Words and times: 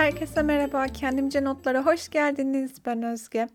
Herkese 0.00 0.42
merhaba. 0.42 0.86
Kendimce 0.86 1.44
Notlara 1.44 1.86
hoş 1.86 2.08
geldiniz. 2.08 2.72
Ben 2.86 3.02
Özge. 3.02 3.48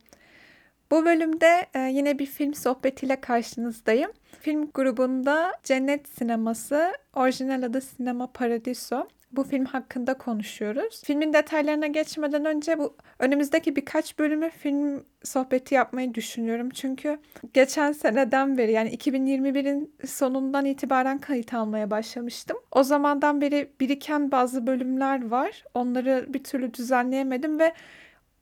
Bu 0.91 1.05
bölümde 1.05 1.65
e, 1.73 1.79
yine 1.79 2.19
bir 2.19 2.25
film 2.25 2.53
sohbetiyle 2.53 3.21
karşınızdayım. 3.21 4.11
Film 4.41 4.71
grubunda 4.73 5.53
Cennet 5.63 6.07
Sineması, 6.09 6.93
orijinal 7.13 7.63
adı 7.63 7.81
Sinema 7.81 8.31
Paradiso. 8.31 9.07
Bu 9.35 9.43
film 9.43 9.65
hakkında 9.65 10.13
konuşuyoruz. 10.13 11.01
Filmin 11.03 11.33
detaylarına 11.33 11.87
geçmeden 11.87 12.45
önce 12.45 12.79
bu 12.79 12.97
önümüzdeki 13.19 13.75
birkaç 13.75 14.19
bölümü 14.19 14.49
film 14.49 15.05
sohbeti 15.23 15.75
yapmayı 15.75 16.13
düşünüyorum. 16.13 16.69
Çünkü 16.69 17.19
geçen 17.53 17.91
seneden 17.91 18.57
beri 18.57 18.71
yani 18.71 18.95
2021'in 18.95 19.95
sonundan 20.05 20.65
itibaren 20.65 21.17
kayıt 21.17 21.53
almaya 21.53 21.91
başlamıştım. 21.91 22.57
O 22.71 22.83
zamandan 22.83 23.41
beri 23.41 23.71
biriken 23.79 24.31
bazı 24.31 24.67
bölümler 24.67 25.29
var. 25.29 25.63
Onları 25.73 26.25
bir 26.29 26.43
türlü 26.43 26.73
düzenleyemedim 26.73 27.59
ve 27.59 27.73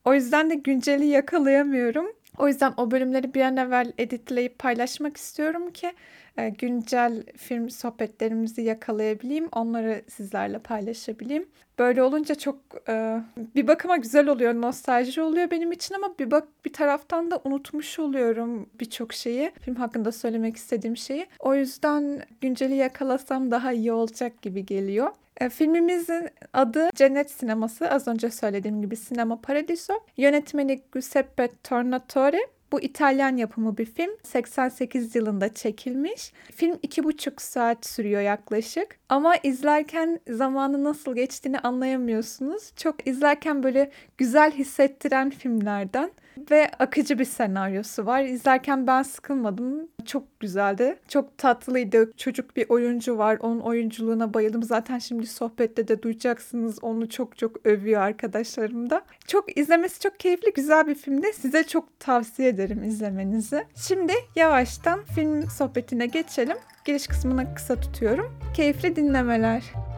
o 0.05 0.13
yüzden 0.13 0.49
de 0.49 0.55
günceli 0.55 1.05
yakalayamıyorum. 1.05 2.05
O 2.38 2.48
yüzden 2.48 2.73
o 2.77 2.91
bölümleri 2.91 3.34
bir 3.34 3.41
an 3.41 3.57
evvel 3.57 3.94
editleyip 3.98 4.60
paylaşmak 4.60 5.18
istiyorum 5.18 5.71
ki 5.71 5.91
e, 6.38 6.50
güncel 6.50 7.23
film 7.38 7.70
sohbetlerimizi 7.70 8.62
yakalayabileyim. 8.62 9.50
Onları 9.52 10.02
sizlerle 10.08 10.60
paylaşabileyim. 10.60 11.48
Böyle 11.80 12.04
olunca 12.04 12.36
çok 12.36 12.60
e, 12.90 13.22
bir 13.55 13.68
bakıma 13.68 13.98
güzel 13.98 14.28
oluyor, 14.28 14.54
nostalji 14.54 15.22
oluyor 15.22 15.52
benim 15.52 15.72
için 15.72 15.96
ama 15.96 16.18
bir 16.20 16.32
bak 16.32 16.48
bir 16.66 16.74
taraftan 16.74 17.32
da 17.32 17.41
unutmuş 17.44 17.99
oluyorum 17.99 18.70
birçok 18.80 19.13
şeyi. 19.13 19.52
Film 19.62 19.76
hakkında 19.76 20.12
söylemek 20.12 20.55
istediğim 20.55 20.98
şeyi. 20.98 21.26
O 21.40 21.55
yüzden 21.55 22.22
günceli 22.41 22.76
yakalasam 22.76 23.52
daha 23.52 23.74
iyi 23.74 23.91
olacak 23.91 24.41
gibi 24.41 24.66
geliyor. 24.66 25.12
E, 25.38 25.50
filmimizin 25.50 26.29
adı 26.54 26.90
Cennet 26.96 27.32
Sineması. 27.32 27.90
Az 27.90 28.07
önce 28.07 28.29
söylediğim 28.29 28.82
gibi 28.82 28.96
Sinema 28.96 29.41
Paradiso. 29.41 29.94
Yönetmeni 30.18 30.82
Giuseppe 30.94 31.50
Tornatore. 31.63 32.40
Bu 32.74 32.82
İtalyan 32.82 33.38
yapımı 33.38 33.77
bir 33.77 33.85
film. 33.85 34.12
88 34.24 35.16
yılında 35.16 35.54
çekilmiş. 35.54 36.34
Film 36.55 36.79
iki 36.82 37.04
buçuk 37.04 37.41
saat 37.41 37.85
sürüyor 37.85 38.21
yaklaşık. 38.21 38.99
Ama 39.10 39.35
izlerken 39.43 40.20
zamanı 40.29 40.84
nasıl 40.84 41.16
geçtiğini 41.16 41.60
anlayamıyorsunuz. 41.60 42.71
Çok 42.76 43.07
izlerken 43.07 43.63
böyle 43.63 43.91
güzel 44.18 44.51
hissettiren 44.51 45.29
filmlerden 45.29 46.12
ve 46.51 46.71
akıcı 46.79 47.20
bir 47.20 47.26
senaryosu 47.26 48.05
var. 48.05 48.23
İzlerken 48.23 48.87
ben 48.87 49.03
sıkılmadım. 49.03 49.87
Çok 50.05 50.39
güzeldi. 50.39 50.99
Çok 51.07 51.37
tatlıydı. 51.37 52.12
Çocuk 52.17 52.55
bir 52.55 52.65
oyuncu 52.70 53.17
var. 53.17 53.37
Onun 53.41 53.59
oyunculuğuna 53.59 54.34
bayıldım. 54.34 54.63
Zaten 54.63 54.99
şimdi 54.99 55.27
sohbette 55.27 55.87
de 55.87 56.01
duyacaksınız. 56.01 56.84
Onu 56.84 57.09
çok 57.09 57.37
çok 57.37 57.65
övüyor 57.65 58.01
arkadaşlarım 58.01 58.89
da. 58.89 59.01
Çok 59.27 59.57
izlemesi 59.57 59.99
çok 59.99 60.20
keyifli, 60.20 60.54
güzel 60.54 60.87
bir 60.87 60.95
filmdi. 60.95 61.34
Size 61.34 61.63
çok 61.63 61.99
tavsiye 61.99 62.49
ederim 62.49 62.84
izlemenizi. 62.84 63.63
Şimdi 63.87 64.13
yavaştan 64.35 65.03
film 65.03 65.50
sohbetine 65.50 66.06
geçelim. 66.06 66.57
Giriş 66.85 67.07
kısmını 67.07 67.56
kısa 67.56 67.75
tutuyorum. 67.75 68.39
Keyifli 68.56 68.95
dinlemeler. 68.95 69.93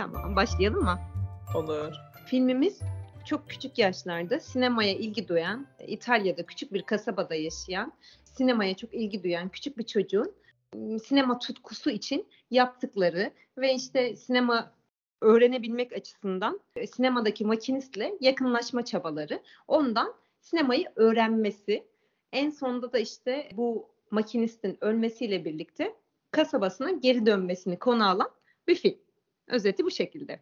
Tamam, 0.00 0.36
başlayalım 0.36 0.82
mı? 0.82 0.98
Olur. 1.54 1.94
Filmimiz 2.26 2.80
çok 3.26 3.48
küçük 3.50 3.78
yaşlarda 3.78 4.40
sinemaya 4.40 4.94
ilgi 4.94 5.28
duyan, 5.28 5.66
İtalya'da 5.86 6.46
küçük 6.46 6.72
bir 6.72 6.82
kasabada 6.82 7.34
yaşayan, 7.34 7.92
sinemaya 8.24 8.76
çok 8.76 8.94
ilgi 8.94 9.22
duyan 9.22 9.48
küçük 9.48 9.78
bir 9.78 9.82
çocuğun 9.82 10.34
ım, 10.74 10.98
sinema 11.00 11.38
tutkusu 11.38 11.90
için 11.90 12.26
yaptıkları 12.50 13.30
ve 13.58 13.74
işte 13.74 14.16
sinema 14.16 14.72
öğrenebilmek 15.20 15.92
açısından 15.92 16.60
e, 16.76 16.86
sinemadaki 16.86 17.44
makinistle 17.44 18.14
yakınlaşma 18.20 18.84
çabaları, 18.84 19.42
ondan 19.68 20.14
sinemayı 20.40 20.86
öğrenmesi, 20.96 21.84
en 22.32 22.50
sonunda 22.50 22.92
da 22.92 22.98
işte 22.98 23.48
bu 23.52 23.88
makinistin 24.10 24.78
ölmesiyle 24.80 25.44
birlikte 25.44 25.94
kasabasına 26.30 26.90
geri 26.90 27.26
dönmesini 27.26 27.78
konu 27.78 28.08
alan 28.08 28.30
bir 28.68 28.74
film. 28.74 29.09
Özeti 29.50 29.84
bu 29.84 29.90
şekilde. 29.90 30.40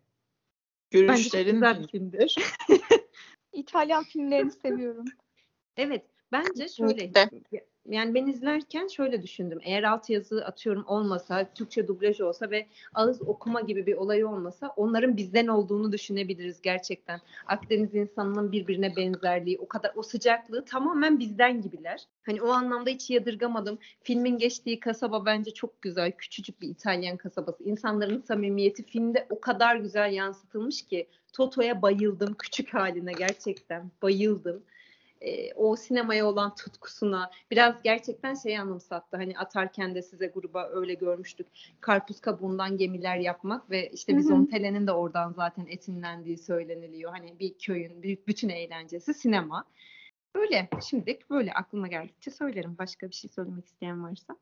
Bence 0.92 1.06
Görüşlerin 1.06 1.86
filmdir. 1.86 2.34
İtalyan 3.52 4.04
filmlerini 4.04 4.52
seviyorum. 4.52 5.04
Evet, 5.76 6.06
bence 6.32 6.68
şöyle. 6.68 7.12
Yani 7.88 8.14
ben 8.14 8.26
izlerken 8.26 8.86
şöyle 8.86 9.22
düşündüm. 9.22 9.58
Eğer 9.62 9.82
altyazı 9.82 10.44
atıyorum 10.44 10.84
olmasa, 10.86 11.46
Türkçe 11.54 11.88
dublaj 11.88 12.20
olsa 12.20 12.50
ve 12.50 12.66
ağız 12.94 13.22
okuma 13.22 13.60
gibi 13.60 13.86
bir 13.86 13.94
olay 13.94 14.24
olmasa 14.24 14.72
onların 14.76 15.16
bizden 15.16 15.46
olduğunu 15.46 15.92
düşünebiliriz 15.92 16.62
gerçekten. 16.62 17.20
Akdeniz 17.46 17.94
insanının 17.94 18.52
birbirine 18.52 18.96
benzerliği, 18.96 19.58
o 19.58 19.68
kadar 19.68 19.92
o 19.96 20.02
sıcaklığı 20.02 20.64
tamamen 20.64 21.18
bizden 21.18 21.62
gibiler. 21.62 22.02
Hani 22.22 22.42
o 22.42 22.48
anlamda 22.48 22.90
hiç 22.90 23.10
yadırgamadım. 23.10 23.78
Filmin 24.02 24.38
geçtiği 24.38 24.80
kasaba 24.80 25.26
bence 25.26 25.50
çok 25.50 25.82
güzel. 25.82 26.12
Küçücük 26.12 26.60
bir 26.60 26.68
İtalyan 26.68 27.16
kasabası. 27.16 27.64
İnsanların 27.64 28.20
samimiyeti 28.20 28.82
filmde 28.82 29.26
o 29.30 29.40
kadar 29.40 29.76
güzel 29.76 30.12
yansıtılmış 30.12 30.82
ki 30.82 31.06
Toto'ya 31.32 31.82
bayıldım 31.82 32.34
küçük 32.34 32.74
haline 32.74 33.12
gerçekten 33.12 33.90
bayıldım 34.02 34.62
e, 35.20 35.54
o 35.54 35.76
sinemaya 35.76 36.26
olan 36.26 36.54
tutkusuna 36.54 37.30
biraz 37.50 37.82
gerçekten 37.82 38.34
şey 38.34 38.58
anımsattı. 38.58 39.16
Hani 39.16 39.38
atarken 39.38 39.94
de 39.94 40.02
size 40.02 40.26
gruba 40.26 40.68
öyle 40.68 40.94
görmüştük. 40.94 41.46
Karpuz 41.80 42.20
kabuğundan 42.20 42.76
gemiler 42.76 43.16
yapmak 43.16 43.70
ve 43.70 43.90
işte 43.90 44.12
hı. 44.12 44.16
Vizontele'nin 44.16 44.86
de 44.86 44.92
oradan 44.92 45.32
zaten 45.32 45.66
esinlendiği 45.68 46.38
söyleniliyor. 46.38 47.10
Hani 47.10 47.38
bir 47.38 47.58
köyün 47.58 48.02
bütün 48.02 48.48
eğlencesi 48.48 49.14
sinema. 49.14 49.64
Böyle 50.34 50.68
şimdilik 50.88 51.30
böyle 51.30 51.52
aklıma 51.52 51.88
geldikçe 51.88 52.30
söylerim. 52.30 52.78
Başka 52.78 53.08
bir 53.08 53.14
şey 53.14 53.30
söylemek 53.30 53.66
isteyen 53.66 54.04
varsa. 54.04 54.36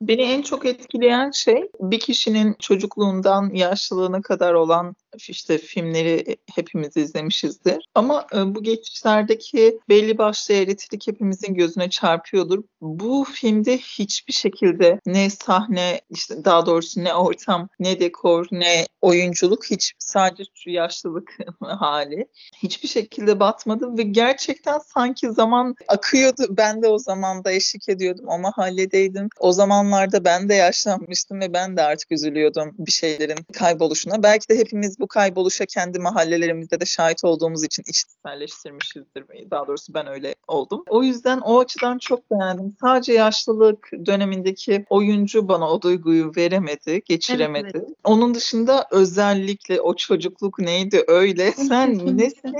Beni 0.00 0.22
en 0.22 0.42
çok 0.42 0.66
etkileyen 0.66 1.30
şey 1.30 1.70
bir 1.80 2.00
kişinin 2.00 2.56
çocukluğundan 2.58 3.50
yaşlılığına 3.54 4.22
kadar 4.22 4.54
olan 4.54 4.96
işte 5.28 5.58
filmleri 5.58 6.36
hepimiz 6.54 6.96
izlemişizdir. 6.96 7.88
Ama 7.94 8.26
e, 8.34 8.54
bu 8.54 8.62
geçişlerdeki 8.62 9.80
belli 9.88 10.18
başlı 10.18 10.54
eğretilik 10.54 11.06
hepimizin 11.06 11.54
gözüne 11.54 11.90
çarpıyordur. 11.90 12.62
Bu 12.80 13.24
filmde 13.32 13.78
hiçbir 13.78 14.32
şekilde 14.32 15.00
ne 15.06 15.30
sahne, 15.30 16.00
işte 16.10 16.44
daha 16.44 16.66
doğrusu 16.66 17.04
ne 17.04 17.14
ortam, 17.14 17.68
ne 17.78 18.00
dekor, 18.00 18.46
ne 18.50 18.86
oyunculuk 19.00 19.70
hiç 19.70 19.92
sadece 19.98 20.44
şu 20.54 20.70
yaşlılık 20.70 21.38
hali 21.60 22.28
hiçbir 22.56 22.88
şekilde 22.88 23.40
batmadı 23.40 23.98
ve 23.98 24.02
gerçekten 24.02 24.78
sanki 24.78 25.32
zaman 25.32 25.74
akıyordu. 25.88 26.46
Ben 26.50 26.82
de 26.82 26.88
o 26.88 26.98
zamanda 26.98 27.52
eşlik 27.52 27.88
ediyordum. 27.88 28.24
O 28.28 28.38
mahalledeydim. 28.38 29.28
O 29.38 29.52
zamanlarda 29.88 30.24
ben 30.24 30.48
de 30.48 30.54
yaşlanmıştım 30.54 31.40
ve 31.40 31.52
ben 31.52 31.76
de 31.76 31.82
artık 31.82 32.12
üzülüyordum 32.12 32.74
bir 32.78 32.92
şeylerin 32.92 33.36
kayboluşuna. 33.52 34.22
Belki 34.22 34.48
de 34.48 34.58
hepimiz 34.58 35.00
bu 35.00 35.06
kayboluşa 35.06 35.66
kendi 35.66 35.98
mahallelerimizde 35.98 36.80
de 36.80 36.84
şahit 36.84 37.24
olduğumuz 37.24 37.64
için 37.64 37.82
içselleştirmişizdir. 37.88 39.24
Daha 39.50 39.66
doğrusu 39.66 39.94
ben 39.94 40.06
öyle 40.06 40.34
oldum. 40.48 40.84
O 40.88 41.02
yüzden 41.02 41.38
o 41.38 41.60
açıdan 41.60 41.98
çok 41.98 42.30
beğendim. 42.30 42.76
Sadece 42.80 43.12
yaşlılık 43.12 43.90
dönemindeki 44.06 44.84
oyuncu 44.90 45.48
bana 45.48 45.70
o 45.70 45.82
duyguyu 45.82 46.32
veremedi, 46.36 47.02
geçiremedi. 47.04 47.70
Evet, 47.74 47.88
Onun 48.04 48.34
dışında 48.34 48.86
özellikle 48.90 49.80
o 49.80 49.96
çocukluk 49.96 50.58
neydi 50.58 51.04
öyle. 51.06 51.52
Sen 51.52 52.16
nesin? 52.16 52.54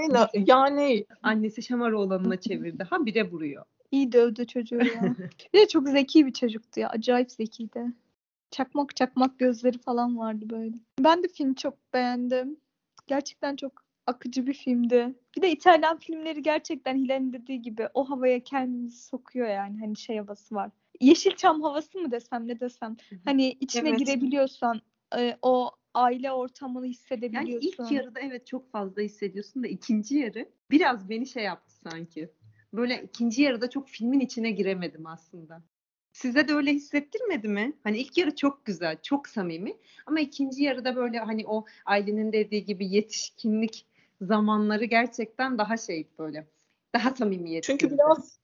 Yani 0.46 1.04
Annesi 1.22 1.62
Şamaroğlan'ına 1.62 2.36
çevirdi. 2.40 2.84
Ha 2.90 3.06
bire 3.06 3.30
vuruyor. 3.30 3.64
İyi 3.90 4.12
dövdü 4.12 4.46
çocuğu 4.46 4.76
ya. 4.76 5.02
bir 5.54 5.58
de 5.58 5.68
çok 5.68 5.88
zeki 5.88 6.26
bir 6.26 6.32
çocuktu 6.32 6.80
ya. 6.80 6.88
Acayip 6.88 7.30
zekiydi. 7.30 7.86
Çakmak 8.50 8.96
çakmak 8.96 9.38
gözleri 9.38 9.78
falan 9.78 10.18
vardı 10.18 10.44
böyle. 10.50 10.74
Ben 11.00 11.22
de 11.22 11.28
filmi 11.28 11.56
çok 11.56 11.94
beğendim. 11.94 12.56
Gerçekten 13.06 13.56
çok 13.56 13.72
akıcı 14.06 14.46
bir 14.46 14.54
filmdi. 14.54 15.14
Bir 15.36 15.42
de 15.42 15.50
İtalyan 15.50 15.98
filmleri 15.98 16.42
gerçekten 16.42 16.96
Hilal'in 16.96 17.32
dediği 17.32 17.62
gibi 17.62 17.88
o 17.94 18.10
havaya 18.10 18.40
kendini 18.40 18.90
sokuyor 18.90 19.48
yani. 19.48 19.78
Hani 19.80 19.96
şey 19.96 20.18
havası 20.18 20.54
var. 20.54 20.70
Yeşilçam 21.00 21.62
havası 21.62 21.98
mı 21.98 22.10
desem 22.10 22.48
ne 22.48 22.60
desem. 22.60 22.96
Hani 23.24 23.50
içine 23.60 23.88
Evet. 23.88 23.98
girebiliyorsan 23.98 24.80
e, 25.16 25.36
o 25.42 25.70
aile 25.94 26.32
ortamını 26.32 26.84
Yani 26.84 26.90
hissedebiliyorsun. 26.90 27.68
ilk 27.84 27.92
yarıda 27.92 28.20
evet 28.20 28.46
çok 28.46 28.70
fazla 28.70 29.02
hissediyorsun 29.02 29.62
da 29.62 29.66
ikinci 29.68 30.16
yarı 30.18 30.48
biraz 30.70 31.08
beni 31.08 31.26
şey 31.26 31.44
yaptı 31.44 31.74
sanki. 31.74 32.30
Böyle 32.72 33.02
ikinci 33.02 33.42
yarıda 33.42 33.70
çok 33.70 33.88
filmin 33.88 34.20
içine 34.20 34.50
giremedim 34.50 35.06
aslında. 35.06 35.62
Size 36.12 36.48
de 36.48 36.54
öyle 36.54 36.72
hissettirmedi 36.72 37.48
mi? 37.48 37.72
Hani 37.84 37.98
ilk 37.98 38.18
yarı 38.18 38.36
çok 38.36 38.64
güzel, 38.64 38.96
çok 39.02 39.28
samimi 39.28 39.76
ama 40.06 40.20
ikinci 40.20 40.62
yarıda 40.62 40.96
böyle 40.96 41.18
hani 41.18 41.46
o 41.46 41.64
ailenin 41.84 42.32
dediği 42.32 42.64
gibi 42.64 42.88
yetişkinlik 42.88 43.86
zamanları 44.20 44.84
gerçekten 44.84 45.58
daha 45.58 45.76
şey 45.76 46.08
böyle. 46.18 46.46
Daha 46.94 47.10
samimiyetli. 47.10 47.66
çünkü 47.66 47.90
biraz 47.90 48.38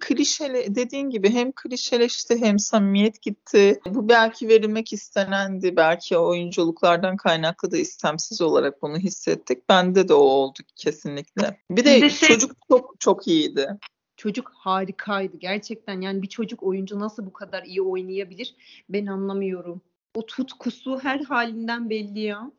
klişele 0.00 0.74
dediğin 0.74 1.10
gibi 1.10 1.30
hem 1.30 1.52
klişeleşti 1.52 2.40
hem 2.40 2.58
samimiyet 2.58 3.22
gitti. 3.22 3.80
Bu 3.86 4.08
belki 4.08 4.48
verilmek 4.48 4.92
istenendi. 4.92 5.76
Belki 5.76 6.18
oyunculuklardan 6.18 7.16
kaynaklı 7.16 7.70
da 7.70 7.76
istemsiz 7.76 8.40
olarak 8.40 8.82
bunu 8.82 8.96
hissettik. 8.98 9.68
Bende 9.68 10.08
de 10.08 10.14
o 10.14 10.18
oldu 10.18 10.58
kesinlikle. 10.76 11.60
Bir 11.70 11.84
de, 11.84 11.96
Bir 11.96 12.02
de 12.02 12.10
şey- 12.10 12.28
çocuk 12.28 12.56
çok 12.68 13.00
çok 13.00 13.28
iyiydi. 13.28 13.78
Çocuk 14.16 14.50
harikaydı 14.54 15.36
gerçekten. 15.36 16.00
Yani 16.00 16.22
bir 16.22 16.28
çocuk 16.28 16.62
oyuncu 16.62 17.00
nasıl 17.00 17.26
bu 17.26 17.32
kadar 17.32 17.62
iyi 17.62 17.82
oynayabilir? 17.82 18.54
Ben 18.88 19.06
anlamıyorum. 19.06 19.80
O 20.14 20.26
tutkusu 20.26 20.98
her 21.02 21.20
halinden 21.20 21.90
belli 21.90 22.20
ya. 22.20 22.50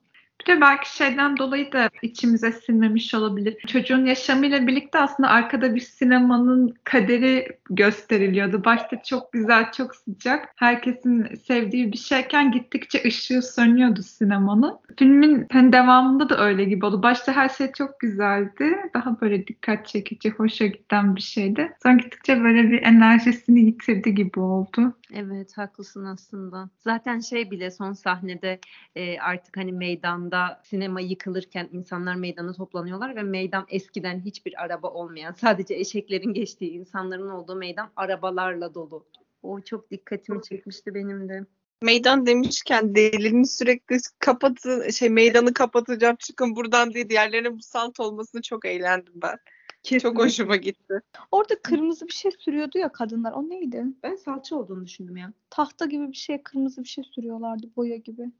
De 0.48 0.62
belki 0.62 0.96
şeyden 0.96 1.38
dolayı 1.38 1.72
da 1.72 1.90
içimize 2.02 2.52
sinmemiş 2.52 3.14
olabilir. 3.14 3.58
Çocuğun 3.68 4.06
yaşamıyla 4.06 4.68
birlikte 4.68 5.00
aslında 5.00 5.30
arkada 5.30 5.76
bir 5.76 5.80
sinemanın 5.80 6.76
kaderi 6.84 7.48
gösteriliyordu. 7.70 8.66
Başta 8.66 9.04
çok 9.04 9.32
güzel, 9.34 9.72
çok 9.72 9.96
sıcak. 9.96 10.50
Herkesin 10.56 11.36
sevdiği 11.48 11.92
bir 11.92 11.98
şeyken 11.98 12.52
gittikçe 12.52 13.04
ışığı 13.06 13.42
sönüyordu 13.42 14.02
sinemanın. 14.04 14.78
Filmin 14.98 15.48
hani 15.52 15.74
devamında 15.74 16.30
da 16.30 16.46
öyle 16.46 16.64
gibi 16.64 16.86
oldu. 16.86 17.04
Başta 17.04 17.36
her 17.36 17.50
şey 17.50 17.72
çok 17.72 18.00
güzeldi. 18.00 18.76
Daha 18.94 19.22
böyle 19.22 19.48
dikkat 19.48 19.88
çekici, 19.88 20.30
hoşa 20.30 20.66
giden 20.66 21.16
bir 21.16 21.22
şeydi. 21.22 21.72
Sonra 21.84 21.94
gittikçe 21.94 22.44
böyle 22.44 22.72
bir 22.72 22.82
enerjisini 22.82 23.60
yitirdi 23.60 24.16
gibi 24.16 24.40
oldu. 24.40 24.94
Evet 25.16 25.58
haklısın 25.58 26.06
aslında. 26.06 26.70
Zaten 26.80 27.20
şey 27.20 27.52
bile 27.52 27.72
son 27.72 27.94
sahnede 27.94 28.60
e, 28.96 29.20
artık 29.20 29.58
hani 29.58 29.72
meydanda 29.72 30.62
sinema 30.64 31.02
yıkılırken 31.02 31.70
insanlar 31.72 32.16
meydana 32.16 32.54
toplanıyorlar 32.54 33.16
ve 33.16 33.24
meydan 33.24 33.66
eskiden 33.70 34.20
hiçbir 34.20 34.64
araba 34.64 34.88
olmayan 34.88 35.34
sadece 35.34 35.76
eşeklerin 35.76 36.34
geçtiği 36.34 36.72
insanların 36.72 37.30
olduğu 37.30 37.56
meydan 37.56 37.92
arabalarla 37.96 38.74
dolu. 38.74 39.06
O 39.44 39.62
çok 39.62 39.92
dikkatimi 39.92 40.42
çekmişti 40.42 40.96
benim 40.96 41.30
de. 41.30 41.46
Meydan 41.82 42.26
demişken 42.26 42.96
delinin 42.96 43.44
sürekli 43.44 43.98
kapatın 44.20 44.90
şey 44.90 45.10
meydanı 45.10 45.54
kapatacağım 45.54 46.16
çıkın 46.16 46.56
buradan 46.56 46.94
diye 46.94 47.10
diğerlerine 47.10 47.50
musallat 47.50 48.00
olmasını 48.00 48.42
çok 48.42 48.66
eğlendim 48.66 49.14
ben. 49.16 49.38
Çok 49.84 50.20
hoşuma 50.20 50.56
gitti. 50.56 51.02
Orada 51.32 51.62
kırmızı 51.62 52.08
bir 52.08 52.14
şey 52.14 52.32
sürüyordu 52.32 52.78
ya 52.78 52.92
kadınlar. 52.92 53.32
O 53.32 53.50
neydi? 53.50 53.86
Ben 54.04 54.16
salça 54.16 54.56
olduğunu 54.56 54.86
düşündüm 54.86 55.18
ya. 55.18 55.34
Tahta 55.50 55.86
gibi 55.86 56.12
bir 56.12 56.18
şey, 56.18 56.44
kırmızı 56.44 56.84
bir 56.84 56.88
şey 56.88 57.04
sürüyorlardı. 57.04 57.68
Boya 57.76 57.96
gibi. 57.98 58.32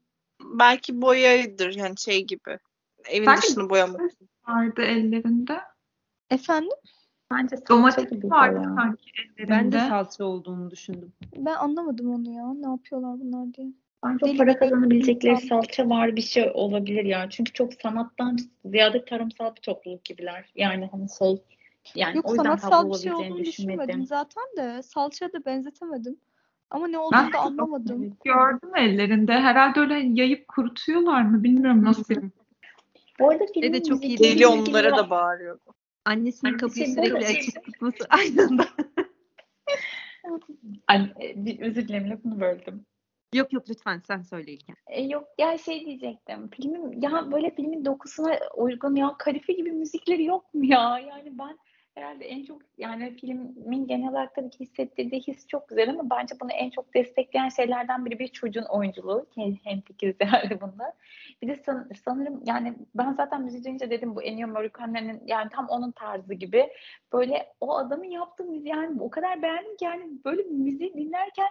Belki 0.44 1.02
boyaydır 1.02 1.74
yani 1.76 1.98
şey 1.98 2.26
gibi. 2.26 2.58
Evin 3.08 3.26
Belki- 3.26 3.48
dışını 3.48 3.70
boyamak. 3.70 4.00
Vardı 4.48 4.82
ellerinde. 4.82 5.60
Efendim? 6.30 6.70
Bence 7.30 7.56
salça 7.56 7.74
Domates 7.74 8.10
gibi 8.10 8.30
vardı 8.30 8.60
ya. 8.64 8.74
sanki 8.76 9.10
ellerinde. 9.38 9.50
Ben 9.50 9.72
de 9.72 9.78
salça 9.78 10.24
olduğunu 10.24 10.70
düşündüm. 10.70 11.12
Ben 11.36 11.54
anlamadım 11.54 12.10
onu 12.14 12.30
ya. 12.30 12.54
Ne 12.54 12.66
yapıyorlar 12.66 13.20
bunlar 13.20 13.54
diye. 13.54 13.72
Bence 14.04 14.26
Deli 14.26 14.36
para 14.36 14.58
kazanabilecekleri 14.58 15.36
salça 15.36 15.88
var 15.88 16.16
bir 16.16 16.22
şey 16.22 16.50
olabilir 16.54 17.04
ya. 17.04 17.30
Çünkü 17.30 17.52
çok 17.52 17.74
sanattan 17.74 18.38
ziyade 18.64 19.04
tarımsal 19.04 19.56
bir 19.56 19.60
topluluk 19.60 20.04
gibiler. 20.04 20.52
Yani 20.54 20.88
hani 20.92 21.06
şey 21.18 21.42
yani 21.94 22.16
Yok 22.16 22.28
o 22.28 22.34
yüzden 22.34 22.56
sanatsal 22.56 22.92
bir 22.92 22.98
şey 22.98 23.12
olduğunu 23.12 23.44
düşünmedim 23.44 24.06
zaten 24.06 24.44
de. 24.56 24.82
Salçaya 24.82 25.32
da 25.32 25.44
benzetemedim. 25.44 26.16
Ama 26.70 26.88
ne 26.88 26.98
olduğunu 26.98 27.32
da 27.32 27.38
anlamadım. 27.38 28.16
Gördüm 28.24 28.76
ellerinde. 28.76 29.32
Herhalde 29.32 29.80
öyle 29.80 29.94
yayıp 29.94 30.48
kurutuyorlar 30.48 31.22
mı? 31.22 31.44
Bilmiyorum 31.44 31.84
nasıl. 31.84 32.14
Bu 33.20 33.30
arada 33.30 33.44
de 33.44 33.52
filmin 33.54 33.82
çok 33.82 34.04
iyi 34.04 34.18
Deli 34.18 34.46
onlara 34.46 34.92
var. 34.92 34.98
da 34.98 35.10
bağırıyordu. 35.10 35.74
Annesinin 36.04 36.52
Annesi 36.52 36.66
kapıyı 36.66 36.96
böyle 36.96 37.08
sürekli 37.08 37.26
şey- 37.26 37.38
açık 37.38 37.64
tutması 37.64 38.04
aynı 38.10 38.42
anda. 38.42 38.66
Ay, 40.88 41.12
bir 41.36 41.60
özür 41.60 41.88
dilerim 41.88 42.10
lafını 42.10 42.40
böldüm. 42.40 42.86
Yok 43.34 43.52
yok 43.52 43.64
lütfen 43.70 44.02
sen 44.06 44.22
söyle. 44.22 44.56
E, 44.86 45.02
yok 45.02 45.28
ya 45.38 45.58
şey 45.58 45.86
diyecektim. 45.86 46.50
Filmin 46.50 47.00
ya 47.00 47.32
böyle 47.32 47.50
filmin 47.50 47.84
dokusuna 47.84 48.38
uygun 48.56 48.96
ya 48.96 49.14
kalife 49.18 49.52
gibi 49.52 49.72
müzikleri 49.72 50.24
yok 50.24 50.54
mu 50.54 50.64
ya? 50.64 50.98
Yani 50.98 51.38
ben 51.38 51.58
herhalde 51.94 52.24
en 52.24 52.44
çok 52.44 52.62
yani 52.78 53.16
filmin 53.16 53.86
genel 53.86 54.10
olarak 54.10 54.34
tabii 54.34 54.50
ki 54.50 54.60
hissettirdiği 54.60 55.20
his 55.20 55.46
çok 55.46 55.68
güzel 55.68 55.90
ama 55.90 56.10
bence 56.10 56.34
bunu 56.40 56.52
en 56.52 56.70
çok 56.70 56.94
destekleyen 56.94 57.48
şeylerden 57.48 58.04
biri 58.04 58.18
bir 58.18 58.28
çocuğun 58.28 58.64
oyunculuğu. 58.64 59.26
Hem, 59.64 59.80
fikiriz 59.80 60.16
herhalde 60.20 60.60
bunda. 60.60 60.92
Bir 61.42 61.48
de 61.48 61.56
san- 61.56 61.88
sanırım 62.04 62.42
yani 62.46 62.74
ben 62.94 63.12
zaten 63.12 63.42
müziği 63.42 63.64
duyunca 63.64 63.90
dedim 63.90 64.16
bu 64.16 64.22
Ennio 64.22 64.48
Morricone'nin 64.48 65.22
yani 65.26 65.50
tam 65.50 65.66
onun 65.68 65.90
tarzı 65.90 66.34
gibi. 66.34 66.68
Böyle 67.12 67.52
o 67.60 67.76
adamın 67.76 68.10
yaptığı 68.10 68.44
müziği 68.44 68.74
yani 68.74 69.02
o 69.02 69.10
kadar 69.10 69.42
beğendim 69.42 69.76
ki 69.76 69.84
yani 69.84 70.10
böyle 70.24 70.42
müziği 70.42 70.94
dinlerken 70.94 71.48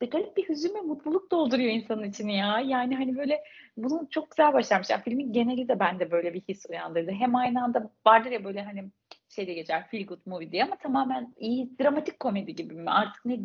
bir 0.00 0.10
garip 0.10 0.36
bir 0.36 0.48
hüzün 0.48 0.74
ve 0.74 0.80
mutluluk 0.80 1.30
dolduruyor 1.30 1.70
insanın 1.70 2.04
içini 2.04 2.36
ya. 2.36 2.60
Yani 2.60 2.96
hani 2.96 3.16
böyle 3.16 3.44
bunu 3.76 4.08
çok 4.10 4.30
güzel 4.30 4.52
başarmış. 4.52 4.90
Yani 4.90 5.02
filmin 5.02 5.32
geneli 5.32 5.68
de 5.68 5.80
bende 5.80 6.10
böyle 6.10 6.34
bir 6.34 6.40
his 6.40 6.66
uyandırdı. 6.70 7.10
Hem 7.10 7.36
aynı 7.36 7.64
anda 7.64 7.90
vardır 8.06 8.30
ya 8.30 8.44
böyle 8.44 8.62
hani 8.62 8.90
şeyde 9.28 9.54
geçer 9.54 9.86
feel 9.90 10.06
good 10.06 10.20
movie 10.26 10.52
diye 10.52 10.64
ama 10.64 10.76
tamamen 10.76 11.34
iyi 11.38 11.78
dramatik 11.78 12.20
komedi 12.20 12.54
gibi 12.54 12.74
mi 12.74 12.90
artık 12.90 13.24
ne 13.24 13.38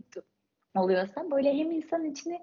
oluyorsa 0.75 1.31
böyle 1.31 1.57
hem 1.57 1.71
insanın 1.71 2.11
içini 2.11 2.39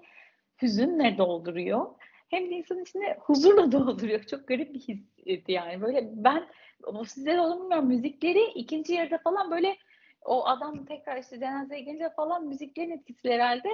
hüzünle 0.61 1.17
dolduruyor 1.17 1.85
hem 2.29 2.49
de 2.49 2.55
insanın 2.55 2.81
içine 2.81 3.17
huzurla 3.19 3.71
dolduruyor. 3.71 4.23
Çok 4.23 4.47
garip 4.47 4.73
bir 4.73 4.79
histi 4.79 5.51
yani. 5.51 5.81
Böyle 5.81 6.09
ben 6.13 6.43
o 6.83 7.03
size 7.03 7.41
olmuyor 7.41 7.83
müzikleri 7.83 8.43
ikinci 8.55 8.93
yarıda 8.93 9.17
falan 9.17 9.51
böyle 9.51 9.77
o 10.21 10.47
adam 10.47 10.85
tekrar 10.85 11.17
işte 11.17 11.39
cenazeye 11.39 11.81
gelince 11.81 12.09
falan 12.09 12.47
müziklerin 12.47 12.91
etkisi 12.91 13.31
herhalde 13.31 13.69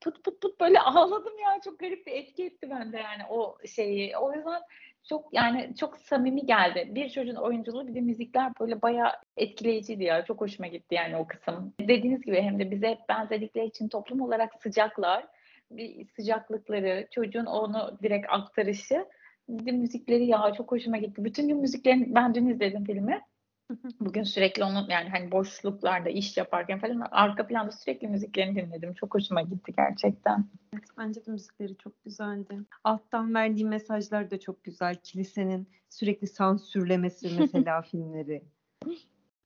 pıt 0.00 0.24
pıt 0.24 0.40
pıt 0.42 0.60
böyle 0.60 0.80
ağladım 0.80 1.38
ya 1.38 1.60
çok 1.64 1.78
garip 1.78 2.06
bir 2.06 2.12
etki 2.12 2.44
etti 2.44 2.70
bende 2.70 2.96
yani 2.96 3.22
o 3.30 3.58
şeyi. 3.66 4.16
O 4.16 4.32
yüzden 4.32 4.62
çok 5.08 5.34
yani 5.34 5.74
çok 5.80 5.96
samimi 5.96 6.46
geldi. 6.46 6.88
Bir 6.90 7.10
çocuğun 7.10 7.34
oyunculuğu 7.34 7.88
bir 7.88 7.94
de 7.94 8.00
müzikler 8.00 8.52
böyle 8.60 8.82
bayağı 8.82 9.12
etkileyiciydi 9.36 10.04
ya. 10.04 10.24
Çok 10.24 10.40
hoşuma 10.40 10.66
gitti 10.66 10.94
yani 10.94 11.16
o 11.16 11.26
kısım. 11.26 11.74
Dediğiniz 11.80 12.22
gibi 12.22 12.42
hem 12.42 12.58
de 12.58 12.70
bize 12.70 12.88
hep 12.88 13.08
benzedikleri 13.08 13.66
için 13.66 13.88
toplum 13.88 14.20
olarak 14.20 14.62
sıcaklar. 14.62 15.26
Bir 15.70 16.06
sıcaklıkları, 16.16 17.08
çocuğun 17.10 17.46
onu 17.46 17.98
direkt 18.02 18.26
aktarışı. 18.28 19.06
Bir 19.48 19.66
de 19.66 19.72
müzikleri 19.72 20.26
ya 20.26 20.52
çok 20.56 20.72
hoşuma 20.72 20.96
gitti. 20.96 21.24
Bütün 21.24 21.48
gün 21.48 21.56
müziklerini 21.56 22.14
ben 22.14 22.34
dün 22.34 22.46
izledim 22.46 22.84
filmi. 22.84 23.20
Bugün 24.00 24.22
sürekli 24.22 24.64
onun 24.64 24.88
yani 24.88 25.08
hani 25.08 25.32
boşluklarda 25.32 26.08
iş 26.08 26.36
yaparken 26.36 26.78
falan 26.78 27.08
arka 27.10 27.46
planda 27.46 27.72
sürekli 27.72 28.08
müziklerini 28.08 28.56
dinledim. 28.56 28.94
Çok 28.94 29.14
hoşuma 29.14 29.42
gitti 29.42 29.72
gerçekten. 29.76 30.44
Evet, 30.74 30.84
bence 30.98 31.26
de 31.26 31.30
müzikleri 31.30 31.76
çok 31.76 32.04
güzeldi. 32.04 32.58
Alttan 32.84 33.34
verdiği 33.34 33.64
mesajlar 33.64 34.30
da 34.30 34.40
çok 34.40 34.64
güzel. 34.64 34.96
Kilisenin 34.96 35.68
sürekli 35.88 36.26
sansürlemesi 36.26 37.30
mesela 37.38 37.82
filmleri. 37.82 38.42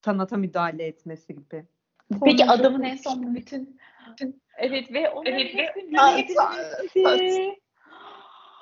Sanata 0.04 0.36
müdahale 0.36 0.86
etmesi 0.86 1.34
gibi. 1.34 1.66
Peki 2.24 2.44
Onu 2.44 2.52
adamın 2.52 2.82
en 2.82 2.96
son 2.96 3.34
bütün, 3.34 3.80
bütün 4.10 4.42
evet 4.58 4.92
ve 4.92 5.10
onların 5.10 5.38
Evet 5.38 6.30
ve-. 6.96 7.56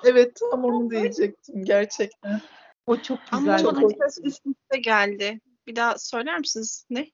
Evet 0.05 0.41
tam 0.51 0.63
onu 0.63 0.91
diyecektim 0.91 1.65
gerçekten. 1.65 2.41
O 2.87 2.97
çok 2.97 3.19
Ama 3.31 3.57
güzel. 3.57 3.71
çok 3.71 3.91
ses 3.91 4.19
üst 4.23 4.45
üste 4.45 4.77
geldi. 4.79 5.39
Bir 5.67 5.75
daha 5.75 5.97
söyler 5.97 6.39
misiniz? 6.39 6.85
Ne? 6.89 7.07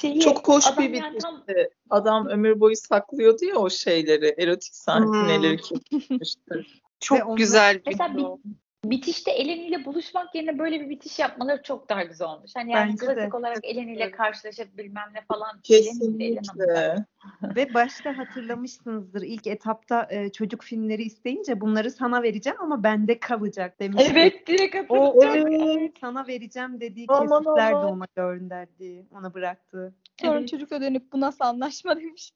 Şeyi, 0.00 0.20
Çok 0.20 0.48
hoş 0.48 0.66
adam 0.66 0.78
bir 0.78 0.90
yani 0.94 1.14
bitişti. 1.14 1.18
tam- 1.22 1.44
Adam 1.90 2.26
ömür 2.26 2.60
boyu 2.60 2.76
saklıyordu 2.76 3.44
ya 3.44 3.54
o 3.56 3.70
şeyleri, 3.70 4.34
erotik 4.38 4.74
sahneleri 4.74 5.56
kesmişti. 5.56 6.66
Çok 7.00 7.26
onlar- 7.26 7.36
güzel 7.36 7.76
bir 7.76 7.82
Mesela 7.86 8.14
bir- 8.14 8.18
film. 8.18 8.58
Bitişte 8.84 9.30
Eleni'yle 9.30 9.84
buluşmak 9.84 10.34
yerine 10.34 10.58
böyle 10.58 10.80
bir 10.80 10.90
bitiş 10.90 11.18
yapmaları 11.18 11.62
çok 11.62 11.88
daha 11.88 12.02
güzel 12.02 12.28
olmuş. 12.28 12.50
Hani 12.56 12.72
yani 12.72 12.90
Bence 12.90 13.06
klasik 13.06 13.32
de. 13.32 13.36
olarak 13.36 13.58
Eleni'yle 13.62 14.10
karşılaşıp 14.10 14.78
bilmem 14.78 15.08
ne 15.14 15.20
falan. 15.20 15.60
Kesinlikle. 15.64 16.94
Ve 17.56 17.74
başta 17.74 18.18
hatırlamışsınızdır 18.18 19.22
ilk 19.22 19.46
etapta 19.46 20.08
e, 20.10 20.32
çocuk 20.32 20.62
filmleri 20.62 21.02
isteyince 21.02 21.60
bunları 21.60 21.90
sana 21.90 22.22
vereceğim 22.22 22.58
ama 22.60 22.82
bende 22.82 23.18
kalacak 23.18 23.80
demişti. 23.80 24.12
Evet 24.12 24.46
direkt 24.46 24.76
O 24.88 25.06
hatırladım. 25.06 25.52
Evet. 25.52 25.92
sana 26.00 26.26
vereceğim 26.26 26.80
dediği 26.80 27.06
Aman 27.08 27.42
kesitler 27.44 27.70
de 27.72 27.76
aman. 27.76 27.90
ona 27.90 28.06
gönderdi. 28.16 29.06
Ona 29.10 29.34
bıraktı. 29.34 29.94
Sonra 30.20 30.38
Evet. 30.38 30.48
çocukla 30.48 30.80
dönüp 30.80 31.12
bu 31.12 31.20
nasıl 31.20 31.44
anlaşma 31.44 31.96
demiş. 31.96 32.32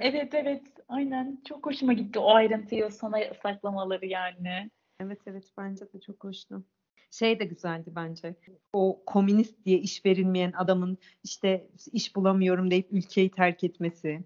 Evet 0.00 0.34
evet 0.34 0.62
aynen 0.88 1.38
çok 1.48 1.66
hoşuma 1.66 1.92
gitti 1.92 2.18
o 2.18 2.30
ayrıntıyı 2.34 2.86
o 2.86 2.90
sona 2.90 3.18
saklamaları 3.42 4.06
yani. 4.06 4.70
Evet 5.00 5.18
evet 5.26 5.44
bence 5.58 5.92
de 5.92 6.00
çok 6.00 6.24
hoştu. 6.24 6.64
Şey 7.10 7.40
de 7.40 7.44
güzeldi 7.44 7.92
bence. 7.96 8.34
O 8.72 9.02
komünist 9.06 9.64
diye 9.64 9.78
iş 9.78 10.06
verilmeyen 10.06 10.52
adamın 10.56 10.98
işte 11.24 11.66
iş 11.92 12.16
bulamıyorum 12.16 12.70
deyip 12.70 12.92
ülkeyi 12.92 13.30
terk 13.30 13.64
etmesi. 13.64 14.20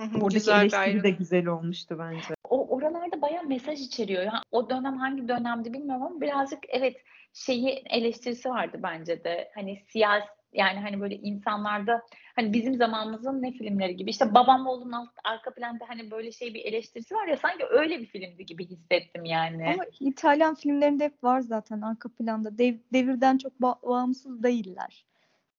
Hı 0.00 0.04
hı, 0.04 0.16
Oradaki 0.18 0.34
güzel 0.34 0.60
eleştiri 0.60 1.02
de 1.02 1.10
güzel 1.10 1.46
olmuştu 1.46 1.96
bence. 1.98 2.34
O 2.48 2.68
oralarda 2.76 3.22
bayağı 3.22 3.44
mesaj 3.44 3.80
içeriyor. 3.80 4.22
Yani 4.22 4.42
o 4.50 4.70
dönem 4.70 4.96
hangi 4.96 5.28
dönemdi 5.28 5.72
bilmiyorum 5.72 6.02
ama 6.02 6.20
birazcık 6.20 6.58
evet 6.68 6.96
şeyi 7.32 7.82
eleştirisi 7.90 8.48
vardı 8.48 8.80
bence 8.82 9.24
de. 9.24 9.50
Hani 9.54 9.82
siyasi 9.88 10.37
Yani 10.52 10.80
hani 10.80 11.00
böyle 11.00 11.16
insanlarda 11.16 12.02
hani 12.36 12.52
bizim 12.52 12.76
zamanımızın 12.76 13.42
ne 13.42 13.52
filmleri 13.52 13.96
gibi 13.96 14.10
işte 14.10 14.34
babam 14.34 14.66
oğlunun 14.66 14.92
alt, 14.92 15.08
arka 15.24 15.54
planda 15.54 15.84
hani 15.88 16.10
böyle 16.10 16.32
şey 16.32 16.54
bir 16.54 16.64
eleştirisi 16.64 17.14
var 17.14 17.26
ya 17.26 17.36
sanki 17.36 17.64
öyle 17.70 18.00
bir 18.00 18.06
filmdi 18.06 18.46
gibi 18.46 18.66
hissettim 18.66 19.24
yani. 19.24 19.66
Ama 19.66 19.84
İtalyan 20.00 20.54
filmlerinde 20.54 21.04
hep 21.04 21.24
var 21.24 21.40
zaten 21.40 21.80
arka 21.80 22.08
planda. 22.08 22.48
Dev- 22.58 22.78
devirden 22.92 23.38
çok 23.38 23.52
ba- 23.52 23.88
bağımsız 23.88 24.42
değiller. 24.42 25.04